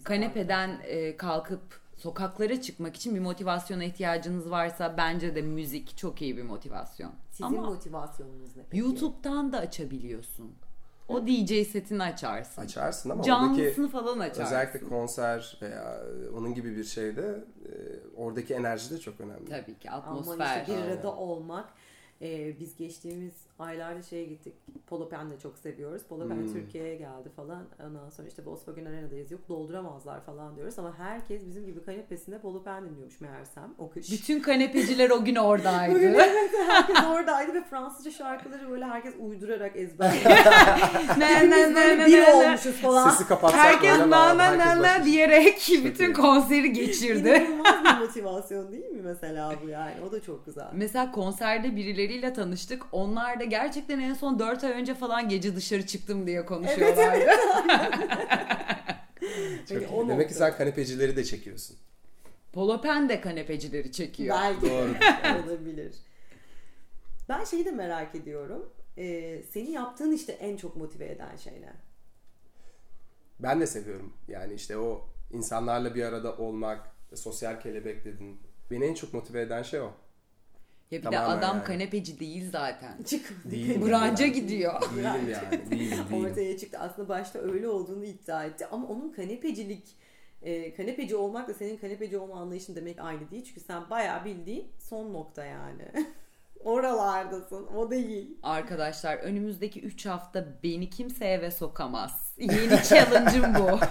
[0.05, 6.37] Kanepeden e, kalkıp sokaklara çıkmak için bir motivasyona ihtiyacınız varsa bence de müzik çok iyi
[6.37, 7.13] bir motivasyon.
[7.31, 8.83] Sizin Ama motivasyonunuz ne peki?
[8.83, 10.53] YouTube'dan da açabiliyorsun.
[11.09, 12.63] O DJ setini açarsın.
[12.63, 14.43] Açarsın ama Canlısını oradaki falan açarsın.
[14.43, 16.01] özellikle konser veya
[16.37, 17.71] onun gibi bir şeyde e,
[18.17, 19.45] oradaki enerji de çok önemli.
[19.49, 20.61] Tabii ki Ama atmosfer.
[20.61, 21.69] işte bir arada olmak.
[22.23, 24.55] Ee, biz geçtiğimiz aylarda şeye gittik.
[24.87, 26.03] Polo Pen de çok seviyoruz.
[26.09, 26.53] Polo Pen Hmm.
[26.53, 27.63] Türkiye'ye geldi falan.
[27.87, 29.31] Ondan sonra işte Volkswagen Arena'dayız.
[29.31, 30.79] Yok dolduramazlar falan diyoruz.
[30.79, 34.13] Ama herkes bizim gibi kanepesinde Polo Pen dinliyormuş meğersem o kış.
[34.13, 35.95] Bütün kanepeciler o gün oradaydı.
[35.95, 39.77] Bugün evet, herkes oradaydı ve Fransızca şarkıları böyle herkes uydurarak
[41.19, 43.11] ne Biz ne böyle ne bir olmuşuz falan.
[43.11, 46.13] Sesi kapatsak Herkes böyle na bağırdı, na herkes na başka- na diyerek bütün iyi.
[46.13, 47.29] konseri geçirdi.
[47.29, 49.93] İnanılmaz bir motivasyon değil mi mesela bu yani?
[50.09, 50.69] O da çok güzel.
[50.73, 52.83] Mesela konserde birileriyle tanıştık.
[52.93, 57.27] Onlar da gerçekten en son 4 ay önce falan gece dışarı çıktım diye konuşuyorlardı.
[59.69, 59.89] Çok Hani iyi.
[59.89, 61.77] o Demek ki sen kanepecileri de çekiyorsun.
[62.53, 64.37] Polo Pen de kanepecileri çekiyor.
[64.41, 64.95] Belki Doğru.
[65.47, 65.93] olabilir.
[67.29, 68.73] Ben şeyi de merak ediyorum.
[68.99, 71.73] Ee, seni yaptığın işte en çok motive eden şey ne?
[73.41, 74.13] Ben de seviyorum.
[74.29, 76.81] Yani işte o insanlarla bir arada olmak,
[77.15, 78.41] sosyal kelebek dedin.
[78.71, 79.93] Beni en çok motive eden şey o.
[80.91, 81.65] Ya bir Tamamen de adam yani.
[81.65, 83.03] kanepeci değil zaten.
[83.03, 83.51] Çık.
[83.51, 84.35] Değilim Branca yani.
[84.35, 84.83] gidiyor.
[84.83, 85.71] Değilim yani.
[85.71, 86.25] Değilim değilim.
[86.31, 86.79] Ortaya çıktı.
[86.79, 88.67] Aslında başta öyle olduğunu iddia etti.
[88.67, 89.85] Ama onun kanepecilik
[90.43, 93.45] e, kanepeci olmakla senin kanepeci olma anlayışın demek aynı değil.
[93.45, 95.83] Çünkü sen bayağı bildiğin son nokta yani.
[96.65, 97.67] Oralardasın.
[97.67, 98.39] O değil.
[98.43, 102.35] Arkadaşlar önümüzdeki 3 hafta beni kimse eve sokamaz.
[102.39, 103.79] Yeni challenge'ım bu.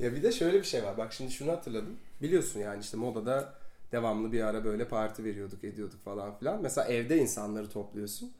[0.00, 0.98] Ya bir de şöyle bir şey var.
[0.98, 1.96] Bak şimdi şunu hatırladım.
[2.22, 3.54] Biliyorsun yani işte modada
[3.92, 6.62] devamlı bir ara böyle parti veriyorduk, ediyorduk falan filan.
[6.62, 8.32] Mesela evde insanları topluyorsun.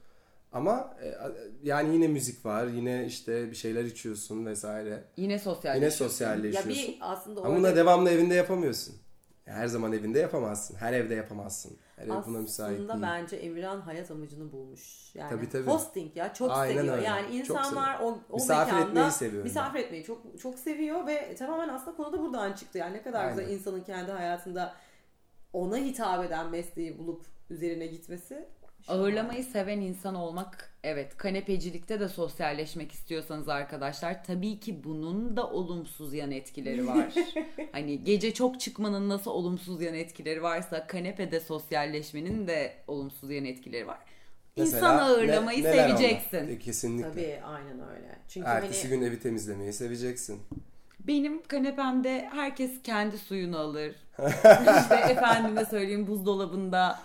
[0.52, 1.14] Ama e,
[1.62, 5.04] yani yine müzik var, yine işte bir şeyler içiyorsun vesaire.
[5.16, 5.74] Yine sosyal.
[5.74, 6.70] Yine Ya sosyalleşiyorsun.
[6.72, 8.94] bir aslında Ama bunu devamlı evinde yapamıyorsun.
[9.44, 10.76] Her zaman evinde yapamazsın.
[10.76, 11.76] Her evde yapamazsın.
[11.96, 13.02] Her ev buna müsait aslında değil.
[13.02, 15.14] bence Emirhan hayat amacını bulmuş.
[15.14, 15.66] Yani Tabii, tabii.
[15.70, 16.96] hosting ya çok Aynen seviyor.
[16.96, 17.06] öyle.
[17.06, 21.34] Yani Çok insanlar o, o Misafir mekanda etmeyi seviyorum misafir etmeyi çok çok seviyor ve
[21.34, 22.78] tamamen aslında konu da buradan çıktı.
[22.78, 23.58] Yani ne kadar güzel Aynen.
[23.58, 24.74] insanın kendi hayatında
[25.54, 28.44] ona hitap eden mesleği bulup üzerine gitmesi.
[28.88, 36.14] Ağırlamayı seven insan olmak evet kanepecilikte de sosyalleşmek istiyorsanız arkadaşlar tabii ki bunun da olumsuz
[36.14, 37.14] yan etkileri var.
[37.72, 43.86] hani gece çok çıkmanın nasıl olumsuz yan etkileri varsa kanepede sosyalleşmenin de olumsuz yan etkileri
[43.86, 43.98] var.
[44.56, 46.48] Mesela İnsan ağırlamayı ne- seveceksin.
[46.48, 47.10] E, kesinlikle.
[47.10, 48.18] Tabii aynen öyle.
[48.28, 50.40] Çünkü Ertesi hani gün evi temizlemeyi seveceksin.
[51.06, 53.94] Benim kanepemde herkes kendi suyunu alır.
[54.80, 56.98] işte efendime söyleyeyim buzdolabında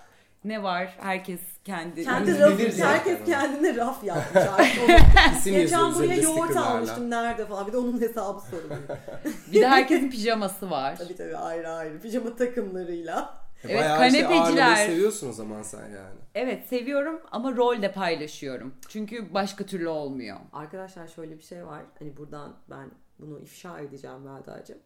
[0.44, 0.96] ne var?
[1.02, 3.26] Herkes kendi kendi zaten herkes onu.
[3.26, 5.46] kendine raf yapmış artık.
[5.46, 7.68] Geçen buraya yoğurt almıştım nerede falan.
[7.68, 8.80] Bir de onun hesabı soruluyor.
[9.52, 10.98] Bir de herkesin pijaması var.
[10.98, 12.00] tabii tabii ayrı ayrı.
[12.02, 13.40] Pijama takımlarıyla.
[13.64, 14.64] E, Evet, bayağı işte kanepeciler.
[14.66, 16.20] ağırlamayı seviyorsun o zaman sen yani.
[16.36, 18.74] Evet seviyorum ama rol de paylaşıyorum.
[18.90, 20.38] Çünkü başka türlü olmuyor.
[20.54, 21.82] Arkadaşlar şöyle bir şey var.
[22.00, 24.78] Hani buradan ben bunu ifşa edeceğim Melda'cığım.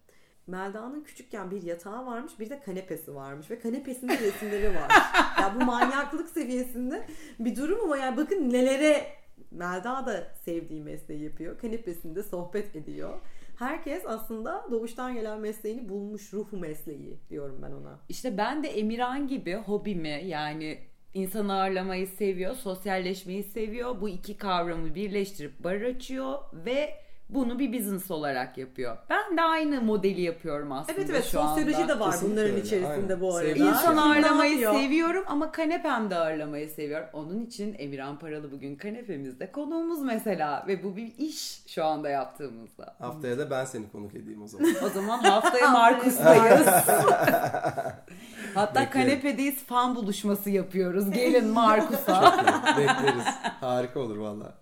[0.47, 4.91] Melda'nın küçükken bir yatağı varmış bir de kanepesi varmış ve kanepesinde resimleri var.
[5.41, 7.07] ya bu manyaklık seviyesinde
[7.39, 11.57] bir durum ama yani bakın nelere Melda da sevdiği mesleği yapıyor.
[11.57, 13.19] Kanepesinde sohbet ediyor.
[13.59, 17.99] Herkes aslında doğuştan gelen mesleğini bulmuş ruhu mesleği diyorum ben ona.
[18.09, 20.79] İşte ben de Emirhan gibi hobimi yani
[21.13, 24.01] insan ağırlamayı seviyor, sosyalleşmeyi seviyor.
[24.01, 28.97] Bu iki kavramı birleştirip bar açıyor ve bunu bir business olarak yapıyor.
[29.09, 31.55] Ben de aynı modeli yapıyorum aslında Evet evet şu anda.
[31.61, 33.21] sosyoloji de var Kesinlikle bunların öyle, içerisinde aynen.
[33.21, 33.47] bu arada.
[33.49, 34.03] Sevdiği İnsan şey.
[34.03, 34.73] ağırlamayı yapıyor?
[34.83, 37.07] seviyorum ama kanepemde ağırlamayı seviyorum.
[37.13, 42.95] Onun için Emirhan Paralı bugün kanepemizde konuğumuz mesela ve bu bir iş şu anda yaptığımızda.
[42.99, 44.69] Haftaya da ben seni konuk edeyim o zaman.
[44.85, 46.67] O zaman haftaya Markus'tayız.
[48.53, 48.89] Hatta Beklerim.
[49.09, 51.11] kanepedeyiz fan buluşması yapıyoruz.
[51.11, 52.37] Gelin Markus'a.
[52.77, 53.25] Bekleriz.
[53.61, 54.53] Harika olur valla.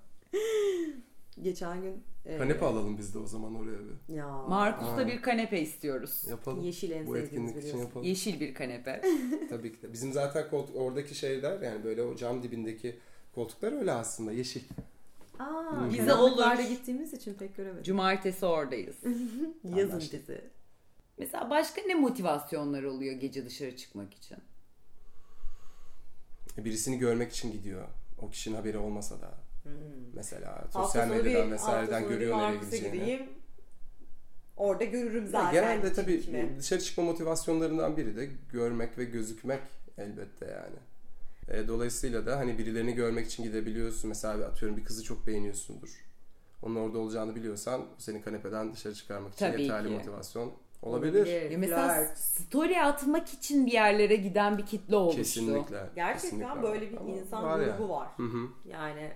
[1.41, 4.13] Geçen gün e, Kanepe alalım biz de o zaman oraya bir.
[4.15, 6.25] ya Markus'ta bir kanepe istiyoruz.
[6.29, 6.61] Yapalım.
[6.63, 7.79] Yeşil en Bu etkinlik için biliyorsun.
[7.85, 8.05] yapalım.
[8.05, 9.01] Yeşil bir kanepe.
[9.49, 9.93] Tabii ki de.
[9.93, 12.99] Bizim zaten koltuk, oradaki şeyler yani böyle o cam dibindeki
[13.35, 14.61] koltuklar öyle aslında yeşil.
[15.39, 16.69] Aa, Bize karanlıklarda olur.
[16.69, 17.83] gittiğimiz için pek göremedim.
[17.83, 18.95] Cumartesi oradayız.
[19.75, 20.41] Yazın bizi.
[21.17, 24.37] Mesela başka ne motivasyonlar oluyor gece dışarı çıkmak için?
[26.57, 27.87] E, Birisini görmek için gidiyor.
[28.21, 29.33] O kişinin haberi olmasa da.
[30.13, 32.91] Mesela Hafta sosyal sonu medyadan vesaireden hafta görüyor nereye gideceğini.
[32.99, 33.29] gideyim.
[34.57, 35.51] Orada görürüm Ya zaten.
[35.53, 36.55] genelde tabii gidecek mi?
[36.59, 39.61] dışarı çıkma motivasyonlarından biri de görmek ve gözükmek
[39.97, 40.75] elbette yani.
[41.59, 44.07] E, dolayısıyla da hani birilerini görmek için gidebiliyorsun.
[44.07, 46.05] Mesela atıyorum bir kızı çok beğeniyorsundur.
[46.63, 49.93] Onun orada olacağını biliyorsan seni kanepeden dışarı çıkarmak için Tabii yeterli ki.
[49.93, 51.51] motivasyon olabilir.
[51.51, 55.17] Ya mesela story atmak için bir yerlere giden bir kitle oluştu.
[55.21, 55.89] Kesinlikle.
[55.95, 57.89] Gerçekten kesinlikle böyle bir Ama insan var grubu yani.
[57.89, 58.07] var.
[58.17, 58.47] Hı hı.
[58.65, 59.11] Yani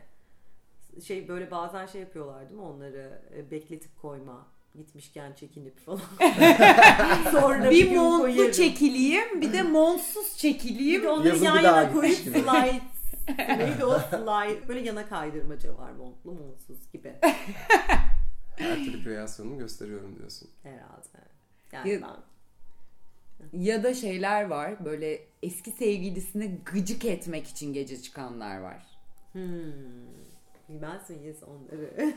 [1.03, 6.01] şey böyle bazen şey yapıyorlar değil mi onları e, bekletip koyma gitmişken çekinip falan.
[7.31, 8.51] Sonra Bir gün montlu koyarım.
[8.51, 11.03] çekileyim bir de montsuz Bir çekileyim.
[11.03, 12.81] de onları Yazın yan bir yana koyup slide
[13.57, 17.15] neydi o slide böyle yana kaydırmaca var montlu montsuz gibi
[18.57, 20.49] Her türlü kreasyonunu gösteriyorum diyorsun.
[20.63, 21.17] herhalde.
[21.71, 28.57] Yani Ya- ben Ya da şeyler var böyle eski sevgilisine gıcık etmek için gece çıkanlar
[28.59, 28.85] var.
[29.31, 29.41] hmm,
[30.69, 31.93] bilmez miyiz onları?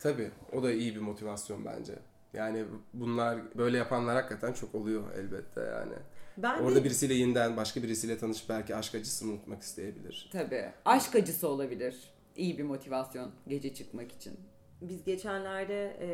[0.00, 1.92] Tabii o da iyi bir motivasyon bence.
[2.34, 5.92] Yani bunlar böyle yapanlar hakikaten çok oluyor elbette yani.
[6.36, 10.28] Ben Orada de birisiyle yeniden başka birisiyle tanışıp belki aşk acısını unutmak isteyebilir.
[10.32, 10.72] Tabii.
[10.84, 11.96] Aşk acısı olabilir.
[12.36, 14.38] İyi bir motivasyon gece çıkmak için.
[14.80, 16.08] biz geçenlerde e,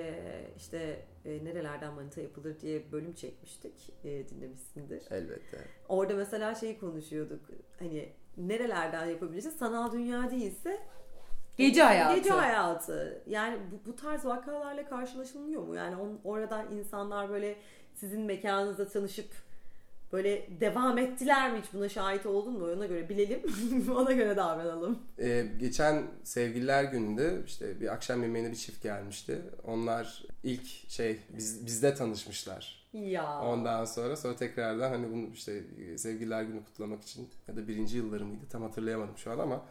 [0.57, 3.90] işte e, nerelerden manita yapılır diye bölüm çekmiştik.
[4.05, 5.02] E, dinlemişsindir.
[5.11, 5.59] Elbette.
[5.88, 7.40] Orada mesela şeyi konuşuyorduk.
[7.78, 9.51] Hani nerelerden yapabilirsin?
[9.51, 10.81] Sanal dünya değilse
[11.57, 12.16] Gece hayatı.
[12.16, 13.23] Gece hayatı.
[13.27, 15.77] Yani bu, bu tarz vakalarla karşılaşılmıyor mu?
[15.77, 17.57] Yani on, oradan insanlar böyle
[17.95, 19.31] sizin mekanınızda tanışıp
[20.12, 22.73] böyle devam ettiler mi hiç buna şahit oldun mu?
[22.77, 23.42] Ona göre bilelim.
[23.97, 24.99] Ona göre davranalım.
[25.18, 29.42] Ee, geçen sevgililer gününde işte bir akşam yemeğine bir çift gelmişti.
[29.64, 32.82] Onlar ilk şey biz, bizde tanışmışlar.
[32.92, 33.40] Ya.
[33.40, 35.62] Ondan sonra sonra tekrardan hani bunu işte
[35.96, 39.62] sevgililer günü kutlamak için ya da birinci yılları mıydı tam hatırlayamadım şu an ama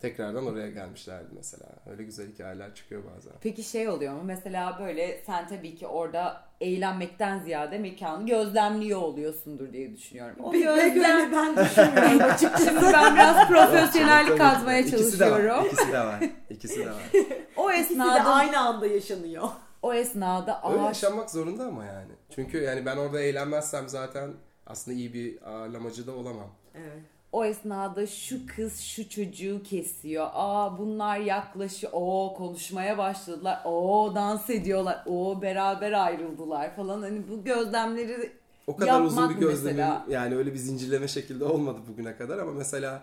[0.00, 1.66] tekrardan oraya gelmişlerdi mesela.
[1.90, 3.32] Öyle güzel hikayeler çıkıyor bazen.
[3.40, 4.20] Peki şey oluyor mu?
[4.24, 10.36] Mesela böyle sen tabii ki orada eğlenmekten ziyade mekanı gözlemliyor oluyorsundur diye düşünüyorum.
[10.42, 11.32] O öyle gözlem...
[11.32, 12.64] ben düşünmüyorum açıkçası.
[12.64, 14.38] Şimdi ben biraz profesyonellik ki.
[14.38, 15.30] katmaya İkisi de var.
[15.30, 15.66] çalışıyorum.
[15.66, 16.20] İkisi de var.
[16.50, 17.02] İkisi de var.
[17.56, 19.48] O İkisi de esnada aynı anda yaşanıyor.
[19.82, 22.12] O esnada Öyle ağaç yaşanmak zorunda ama yani.
[22.34, 24.30] Çünkü yani ben orada eğlenmezsem zaten
[24.66, 26.50] aslında iyi bir ağırlamacı da olamam.
[26.74, 27.02] Evet.
[27.32, 30.26] o esnada şu kız şu çocuğu kesiyor.
[30.32, 31.92] Aa bunlar yaklaşıyor.
[31.96, 33.60] Oo konuşmaya başladılar.
[33.64, 35.02] Oo dans ediyorlar.
[35.06, 37.02] Oo beraber ayrıldılar falan.
[37.02, 38.32] Hani bu gözlemleri
[38.66, 40.04] O kadar Yapmak uzun bir gözlemim mesela?
[40.08, 43.02] yani öyle bir zincirleme şekilde olmadı bugüne kadar ama mesela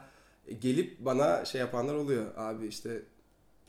[0.61, 2.25] gelip bana şey yapanlar oluyor.
[2.37, 3.01] Abi işte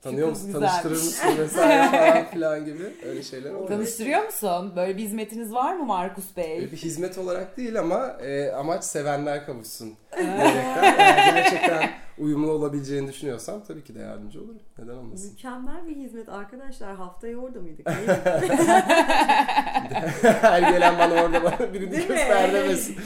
[0.03, 0.53] tanıyor musun?
[0.53, 3.69] Tanıştırır mısın vesaire falan filan gibi öyle şeyler oluyor.
[3.69, 4.73] tanıştırıyor musun?
[4.77, 6.57] Böyle bir hizmetiniz var mı Markus Bey?
[6.57, 9.95] Öyle bir hizmet olarak değil ama e, amaç sevenler kavuşsun.
[10.17, 10.95] diyerekten.
[10.99, 14.59] Eğer gerçekten uyumlu olabileceğini düşünüyorsam tabii ki de yardımcı olurum.
[14.79, 15.31] Neden olmasın?
[15.31, 16.97] Mükemmel bir hizmet arkadaşlar.
[16.97, 17.91] Haftaya orada mıydık?
[20.23, 22.09] Her gelen bana orada bana birini Değil mi?
[22.09, 22.97] göster demesin.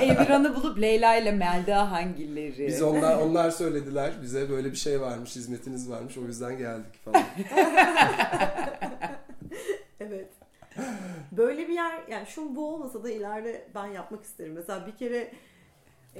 [0.00, 2.66] Eviran'ı bulup Leyla ile Melda hangileri?
[2.66, 7.22] Biz onlar onlar söylediler bize böyle bir şey varmış, hizmetiniz varmış o yüzden geldik falan.
[10.00, 10.28] evet.
[11.32, 14.52] Böyle bir yer yani şu bu olmasa da ileride ben yapmak isterim.
[14.52, 15.32] Mesela bir kere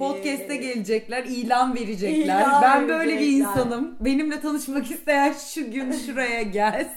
[0.01, 2.25] Podcast'te e, gelecekler, ilan verecekler.
[2.25, 3.37] İlan ben böyle bir verecekler.
[3.37, 3.95] insanım.
[3.99, 6.91] Benimle tanışmak isteyen şu gün şuraya gelsin.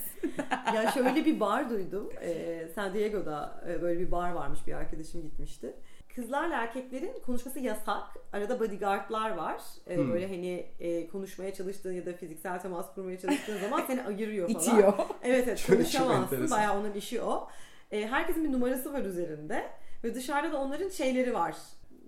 [0.75, 2.11] ya şöyle bir bar duydum.
[2.23, 5.75] Ee, San Diego'da e, böyle bir bar varmış bir arkadaşım gitmişti.
[6.15, 8.03] Kızlarla erkeklerin konuşması yasak.
[8.33, 9.61] Arada bodyguardlar var.
[9.87, 10.13] Ee, Hmm.
[10.13, 14.61] Böyle hani e, konuşmaya çalıştığın ya da fiziksel temas kurmaya çalıştığın zaman seni ayırıyor falan.
[14.61, 14.93] İtiyor.
[15.23, 16.51] Evet evet çok konuşamazsın.
[16.51, 17.49] Bayağı onun işi o.
[17.93, 19.65] Ee, herkesin bir numarası var üzerinde.
[20.05, 21.55] Ve dışarıda da onların şeyleri var.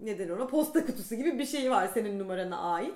[0.03, 0.47] Neden ona?
[0.47, 2.95] Posta kutusu gibi bir şey var senin numarana ait.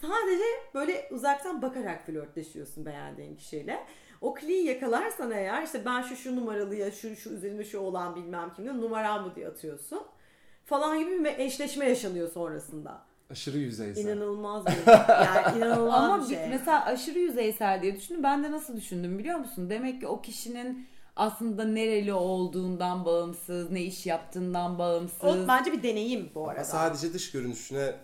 [0.00, 3.84] Sadece böyle uzaktan bakarak flörtleşiyorsun beğendiğin kişiyle.
[4.20, 8.52] O kliği yakalarsan eğer işte ben şu şu numaralıya şu şu üzerinde şu olan bilmem
[8.56, 10.02] kimde numaram bu diye atıyorsun.
[10.64, 13.02] Falan gibi bir eşleşme yaşanıyor sonrasında.
[13.30, 14.04] Aşırı yüzeysel.
[14.04, 14.92] İnanılmaz bir
[15.24, 16.48] yani inanılmaz Ama bir şey.
[16.48, 18.22] mesela aşırı yüzeysel diye düşündüm.
[18.22, 19.70] Ben de nasıl düşündüm biliyor musun?
[19.70, 25.24] Demek ki o kişinin aslında nereli olduğundan bağımsız, ne iş yaptığından bağımsız.
[25.24, 26.64] O bence bir deneyim bu arada.
[26.64, 27.94] Sadece dış görünüşüne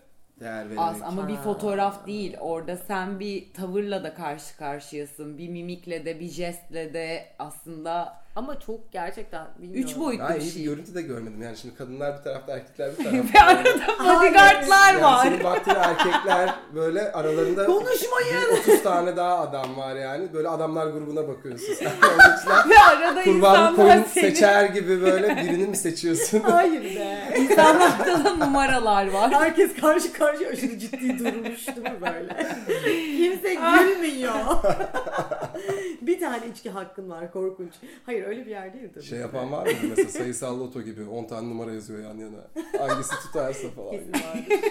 [0.40, 0.78] değer vererek.
[0.78, 1.42] Az ama bir Ha.
[1.42, 2.36] fotoğraf değil.
[2.40, 5.38] Orada sen bir tavırla da karşı karşıyasın.
[5.38, 9.90] Bir mimikle de, bir jestle de aslında Ama çok gerçekten bilmiyorum.
[9.90, 10.64] üç boyutlu Daha bir iyi bir şey.
[10.64, 11.42] görüntü de görmedim.
[11.42, 13.34] Yani şimdi kadınlar bir tarafta, erkekler bir tarafta.
[13.34, 15.22] Ve arada bodyguardlar Yani var.
[15.22, 18.36] senin baktığın erkekler böyle aralarında Konuşmayın.
[18.66, 20.32] bir 30 tane daha adam var yani.
[20.32, 21.74] Böyle adamlar grubuna bakıyorsun.
[21.78, 24.30] Sen Ve arada insanlar koyun seni...
[24.30, 26.40] seçer gibi böyle birini mi seçiyorsun?
[26.44, 27.34] Hayır be.
[27.38, 29.30] İnsanlarda da numaralar var.
[29.32, 32.46] Herkes karşı karşıya aşırı ciddi durmuş değil mi böyle?
[33.16, 34.34] Kimse gülmüyor.
[36.00, 37.72] bir tane içki hakkın var korkunç.
[38.06, 39.04] Hayır öyle bir yer değil tabii.
[39.04, 42.38] Şey yapan var mı mesela sayısal loto gibi 10 tane numara yazıyor yan yana.
[42.78, 43.90] Hangisi tutarsa falan.
[43.90, 44.70] Kesin vardır.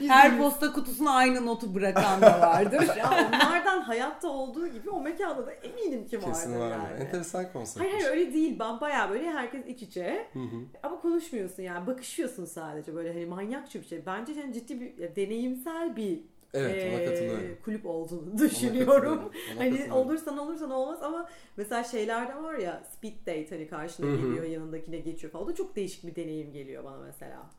[0.08, 2.88] Her posta kutusuna aynı notu bırakan da vardır.
[2.96, 6.84] ya onlardan hayatta olduğu gibi o mekanda da eminim ki vardır Kesin var mı?
[6.90, 7.04] yani.
[7.04, 7.80] Enteresan konsept.
[7.80, 8.58] Hayır hayır öyle değil.
[8.58, 10.26] Ben bayağı böyle herkes iç içe.
[10.32, 10.56] Hı hı.
[10.82, 11.86] Ama konuşmuyorsun yani.
[11.86, 14.06] Bakışıyorsun sadece böyle hani manyakça bir şey.
[14.06, 16.20] Bence yani ciddi bir ya, deneyimsel bir
[16.54, 17.58] Evet eee, katılıyorum.
[17.64, 19.32] kulüp olduğunu düşünüyorum.
[19.58, 24.16] Hani olursan olursan olmaz ama mesela şeylerde var ya speed date hani karşına Hı hı.
[24.16, 25.44] geliyor yanındakine geçiyor falan.
[25.44, 27.50] O da çok değişik bir deneyim geliyor bana mesela.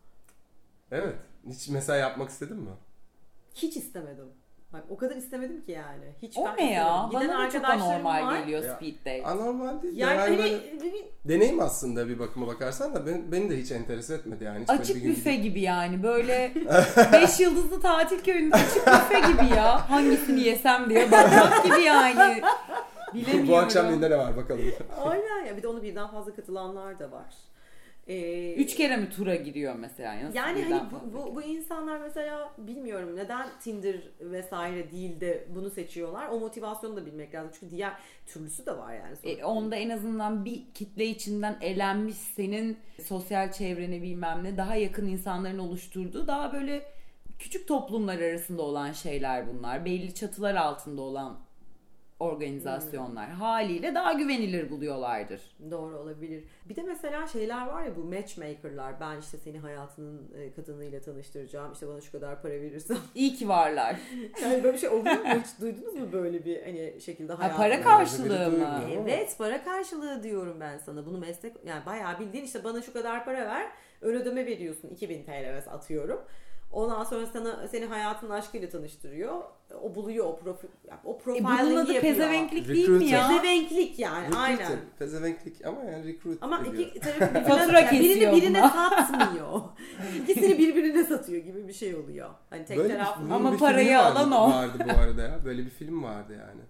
[0.92, 1.16] Evet.
[1.48, 2.70] Hiç mesela yapmak istedin mi?
[3.56, 4.34] Hiç istemedim.
[4.74, 6.14] Bak o kadar istemedim ki yani.
[6.22, 7.08] Hiç O ne ya?
[7.12, 8.40] Giden Bana da çok arkadaşlarım anormal var.
[8.40, 9.24] geliyor Ya, speed date.
[9.24, 9.96] Anormal değil.
[9.96, 14.14] de Yani Yani, hani deneyim aslında bir bakıma bakarsan da ben, beni de hiç enterese
[14.14, 14.62] etmedi yani.
[14.64, 16.52] Hiç Açık büfe gidip- gibi yani böyle
[17.14, 19.90] 5 yıldızlı tatil köyünde açık büfe gibi ya.
[19.90, 22.42] Hangisini yesem diye bakmak gibi yani.
[23.14, 23.48] Bilemiyorum.
[23.48, 24.62] Bu akşam yine ne var bakalım.
[25.06, 27.34] Aynen ya bir de onu birden fazla katılanlar da var.
[28.10, 30.24] Ee, Üç kere mi tura giriyor mesela?
[30.24, 35.70] Nasıl Yani hani bu, bu, bu insanlar mesela bilmiyorum neden Tinder vesaire değil de bunu
[35.70, 36.30] seçiyorlar.
[36.30, 37.52] O motivasyonu da bilmek lazım.
[37.60, 37.94] Çünkü diğer
[38.28, 39.16] türlüsü de var yani.
[39.24, 45.08] E, onda en azından bir kitle içinden elenmiş senin sosyal çevreni bilmem ne daha yakın
[45.08, 47.00] insanların oluşturduğu daha böyle
[47.40, 49.86] Küçük toplumlar arasında olan şeyler bunlar.
[49.86, 51.40] Belli çatılar altında olan
[52.20, 53.30] organizasyonlar.
[53.30, 55.42] Haliyle daha güvenilir buluyorlardır.
[55.72, 56.44] Doğru olabilir.
[56.70, 59.00] Bir de mesela şeyler var ya bu matchmaker'lar.
[59.00, 61.74] Ben işte seni hayatının e, kadınıyla tanıştıracağım.
[61.74, 62.98] İşte bana şu kadar para verirsen.
[63.16, 63.96] İyi ki varlar.
[64.42, 65.26] Yani böyle bir şey oluyor mu?
[65.26, 67.58] Hiç duydunuz mu böyle bir hani şekilde Ha, hayatını?
[67.58, 68.82] para karşılığı mı?
[69.08, 71.06] Evet para karşılığı diyorum ben sana.
[71.06, 73.68] Bunu meslek yani bayağı bildiğin işte bana şu kadar para ver.
[74.02, 76.22] Ön ödeme veriyorsun 2000 TL mesela atıyorum.
[76.72, 79.42] Ondan sonra sana seni hayatın aşkıyla tanıştırıyor.
[79.82, 80.68] O buluyor o profil
[81.06, 82.02] o E profiling'i bunun adı yapıyor.
[82.02, 83.28] pezevenklik değil mi ya?
[83.28, 84.42] Pezevenklik yani Recruiter.
[84.44, 84.80] aynen.
[85.00, 86.74] Pezevenklik ama yani recruit Ama ediyor.
[86.74, 89.62] iki tarafı birbirine, yani birini birine satmıyor.
[90.24, 92.30] İkisini birbirine satıyor gibi bir şey oluyor.
[92.50, 94.52] Hani tek Böyle taraf bir- Ama bir parayı vardı- alan o.
[94.54, 95.46] Vardı bu arada ya.
[95.46, 96.62] Böyle bir film vardı yani.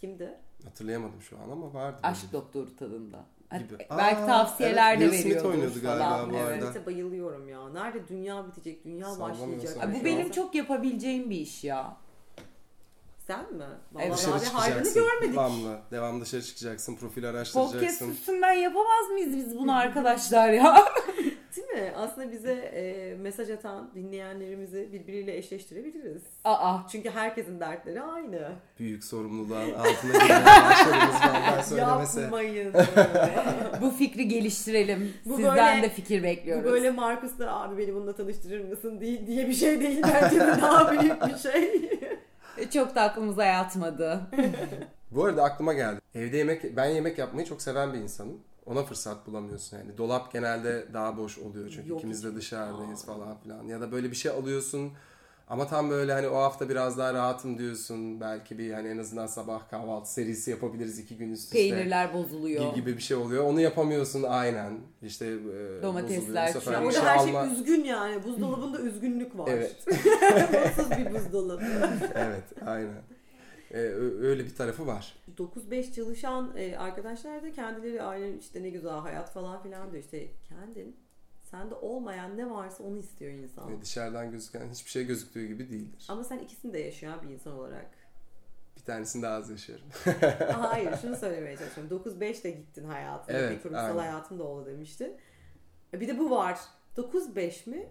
[0.00, 0.34] kimdi?
[0.64, 1.98] Hatırlayamadım şu an ama vardı.
[2.02, 3.24] Aşk doktoru tadında.
[3.58, 3.78] Gibi.
[3.98, 6.30] Belki Aa, tavsiyeler evet, de Will Smith oynuyordu galiba falan.
[6.30, 6.62] bu Evet.
[6.62, 6.72] arada.
[6.76, 7.68] Evet bayılıyorum ya.
[7.68, 9.76] Nerede dünya bitecek, dünya başlayacak.
[9.80, 11.96] Ay, Bu benim an- çok yapabileceğim bir iş ya.
[13.26, 13.64] Sen mi?
[13.98, 14.10] Evet.
[14.10, 15.32] Vallahi Dışarı abi hayrını görmedik.
[15.32, 15.78] Devamlı.
[15.90, 16.96] Devamlı dışarı çıkacaksın.
[16.96, 18.10] Profil Podcast araştıracaksın.
[18.10, 20.76] üstünden yapamaz mıyız biz bunu arkadaşlar ya?
[21.82, 21.92] Mi?
[21.96, 26.22] Aslında bize e, mesaj atan dinleyenlerimizi birbiriyle eşleştirebiliriz.
[26.44, 26.78] Aa.
[26.92, 28.52] Çünkü herkesin dertleri aynı.
[28.78, 32.20] Büyük sorumluluğun altına girmeye başladınız benden söylemese.
[32.20, 32.74] Yapmayın.
[33.80, 35.12] Bu fikri geliştirelim.
[35.24, 36.64] Bu Sizden böyle- de fikir Bu bekliyoruz.
[36.64, 40.02] böyle Markus'la abi beni bununla tanıştırır mısın diye, diye bir şey değil.
[40.14, 41.90] Bence de daha büyük bir şey.
[42.74, 44.20] Çok da aklımıza yatmadı.
[45.10, 46.00] Bu arada aklıma geldi.
[46.14, 48.40] Evde yemek, ben yemek yapmayı çok seven bir insanım.
[48.68, 49.98] Ona fırsat bulamıyorsun yani.
[49.98, 53.64] Dolap genelde daha boş oluyor çünkü Yok ikimiz de dışarıdayız falan filan.
[53.64, 54.92] Ya da böyle bir şey alıyorsun
[55.48, 58.20] ama tam böyle hani o hafta biraz daha rahatım diyorsun.
[58.20, 61.56] Belki bir hani en azından sabah kahvaltı serisi yapabiliriz iki gün üst üste.
[61.56, 62.74] Peynirler bozuluyor.
[62.74, 63.44] gibi bir şey oluyor.
[63.44, 64.80] Onu yapamıyorsun aynen.
[65.02, 66.80] İşte e, Domatesler bozuluyor.
[66.80, 68.24] Bir Orada şey her alma- şey üzgün yani.
[68.24, 69.48] Buzdolabında üzgünlük var.
[69.52, 69.76] Evet.
[69.86, 71.64] Mutsuz bir buzdolabı.
[72.14, 73.02] evet, aynen.
[73.70, 75.16] E, öyle bir tarafı var.
[75.36, 80.02] 9-5 çalışan e, arkadaşlar da kendileri ailen işte ne güzel hayat falan filan diyor.
[80.04, 80.96] İşte kendin
[81.50, 83.72] sende olmayan ne varsa onu istiyor insan.
[83.72, 86.06] E, dışarıdan gözüken hiçbir şey gözüktüğü gibi değildir.
[86.08, 87.90] Ama sen ikisini de yaşayan bir insan olarak.
[88.76, 89.86] Bir tanesini daha az yaşıyorum.
[90.52, 92.02] Hayır şunu söylemeye çalışıyorum.
[92.20, 93.36] 9-5 de gittin hayatına.
[93.38, 93.98] Evet, bir kurumsal aynen.
[93.98, 95.16] hayatın da oldu demiştin.
[95.94, 96.58] E, Bir de bu var.
[96.96, 97.88] 9-5 mi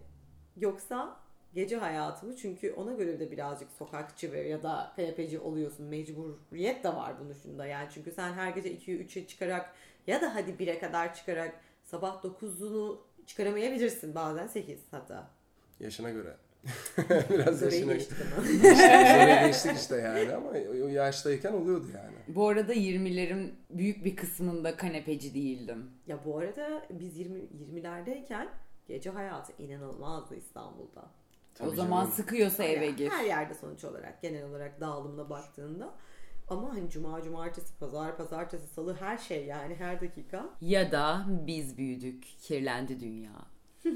[0.58, 1.20] yoksa
[1.54, 2.36] gece hayatı mı?
[2.36, 5.86] Çünkü ona göre de birazcık sokakçı ve ya da kanepeci oluyorsun.
[5.86, 7.66] Mecburiyet de var bunun şunda.
[7.66, 9.74] Yani çünkü sen her gece 2'ye 3'e çıkarak
[10.08, 15.32] ya da hadi 1'e kadar çıkarak sabah 9'unu çıkaramayabilirsin bazen 8 hatta.
[15.80, 16.38] Yaşına göre.
[17.30, 18.46] Biraz Süreyi yaşına geçtik ama.
[18.48, 20.50] Süreyi geçtik işte yani ama
[20.84, 22.16] o yaştayken oluyordu yani.
[22.28, 25.92] Bu arada 20'lerin büyük bir kısmında kanepeci değildim.
[26.08, 28.48] Ya bu arada biz 20 20'lerdeyken
[28.88, 31.12] gece hayatı inanılmazdı İstanbul'da.
[31.58, 32.16] Tabii o zaman canım.
[32.16, 33.10] sıkıyorsa eve Yani gir.
[33.10, 35.94] Her yerde sonuç olarak genel olarak dağılımına baktığında.
[36.50, 40.50] Ama hani cuma, cumartesi, pazar, pazartesi, salı her şey yani her dakika.
[40.62, 43.32] Ya da biz büyüdük, kirlendi dünya.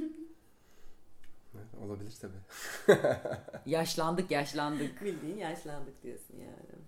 [1.85, 2.97] Olabilir tabii.
[3.65, 5.01] Yaşlandık yaşlandık.
[5.01, 6.81] Bildiğin yaşlandık diyorsun yani.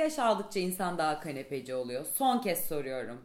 [0.00, 2.04] Yaş aldıkça insan daha kanepeci oluyor.
[2.04, 3.20] Son kez soruyorum.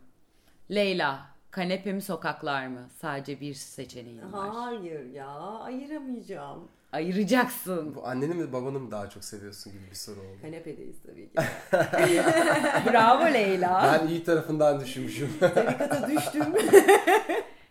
[0.72, 2.90] Leyla, kanepe mi sokaklar mı?
[3.02, 4.50] Sadece bir seçeneğin var.
[4.50, 6.68] Hayır ya ayıramayacağım.
[6.92, 7.96] Ayıracaksın.
[7.96, 10.42] Bu anneni mi babanı mı daha çok seviyorsun gibi bir soru oldu.
[10.42, 11.36] Kanepedeyiz tabii ki.
[12.92, 14.00] Bravo Leyla.
[14.02, 15.30] Ben iyi tarafından düşünmüşüm.
[15.40, 16.46] Tarikata düştüm.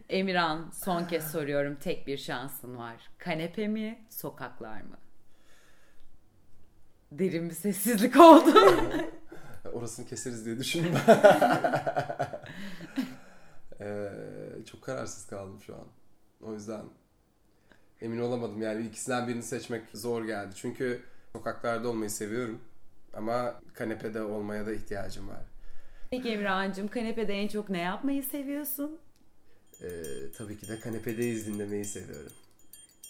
[0.09, 1.77] Emirhan, son kez soruyorum.
[1.77, 2.97] Tek bir şansın var.
[3.19, 4.97] Kanepe mi, sokaklar mı?
[7.13, 8.55] Derin bir sessizlik oldu.
[9.73, 10.95] Orasını keseriz diye düşündüm.
[13.81, 14.11] Ee,
[14.67, 15.87] çok kararsız kaldım şu an.
[16.43, 16.85] O yüzden
[18.01, 18.63] emin olamadım.
[18.63, 20.55] Yani ikisinden birini seçmek zor geldi.
[20.57, 22.61] Çünkü sokaklarda olmayı seviyorum.
[23.15, 25.43] Ama kanepede olmaya da ihtiyacım var.
[26.11, 28.99] Peki Emirhan'cığım kanepede en çok ne yapmayı seviyorsun?
[29.83, 29.89] Ee,
[30.37, 32.33] tabii ki de kanepedeyiz dinlemeyi seviyorum.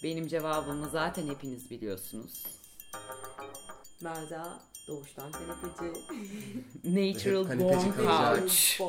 [0.03, 2.45] Benim cevabımı zaten hepiniz biliyorsunuz.
[4.01, 4.59] Melda
[4.91, 5.99] doğuştan kanepeci.
[6.83, 8.81] Natural Kanepeci born couch.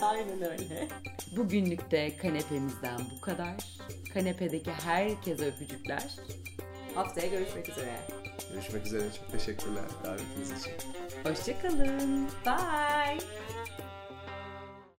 [0.00, 0.88] Aynen öyle.
[1.36, 3.54] Bugünlük de kanepemizden bu kadar.
[4.14, 6.16] Kanepedeki herkese öpücükler.
[6.94, 7.96] Haftaya görüşmek üzere.
[8.52, 9.04] Görüşmek üzere.
[9.18, 10.72] Çok teşekkürler davetiniz için.
[11.24, 12.28] Hoşçakalın.
[12.46, 13.18] Bye.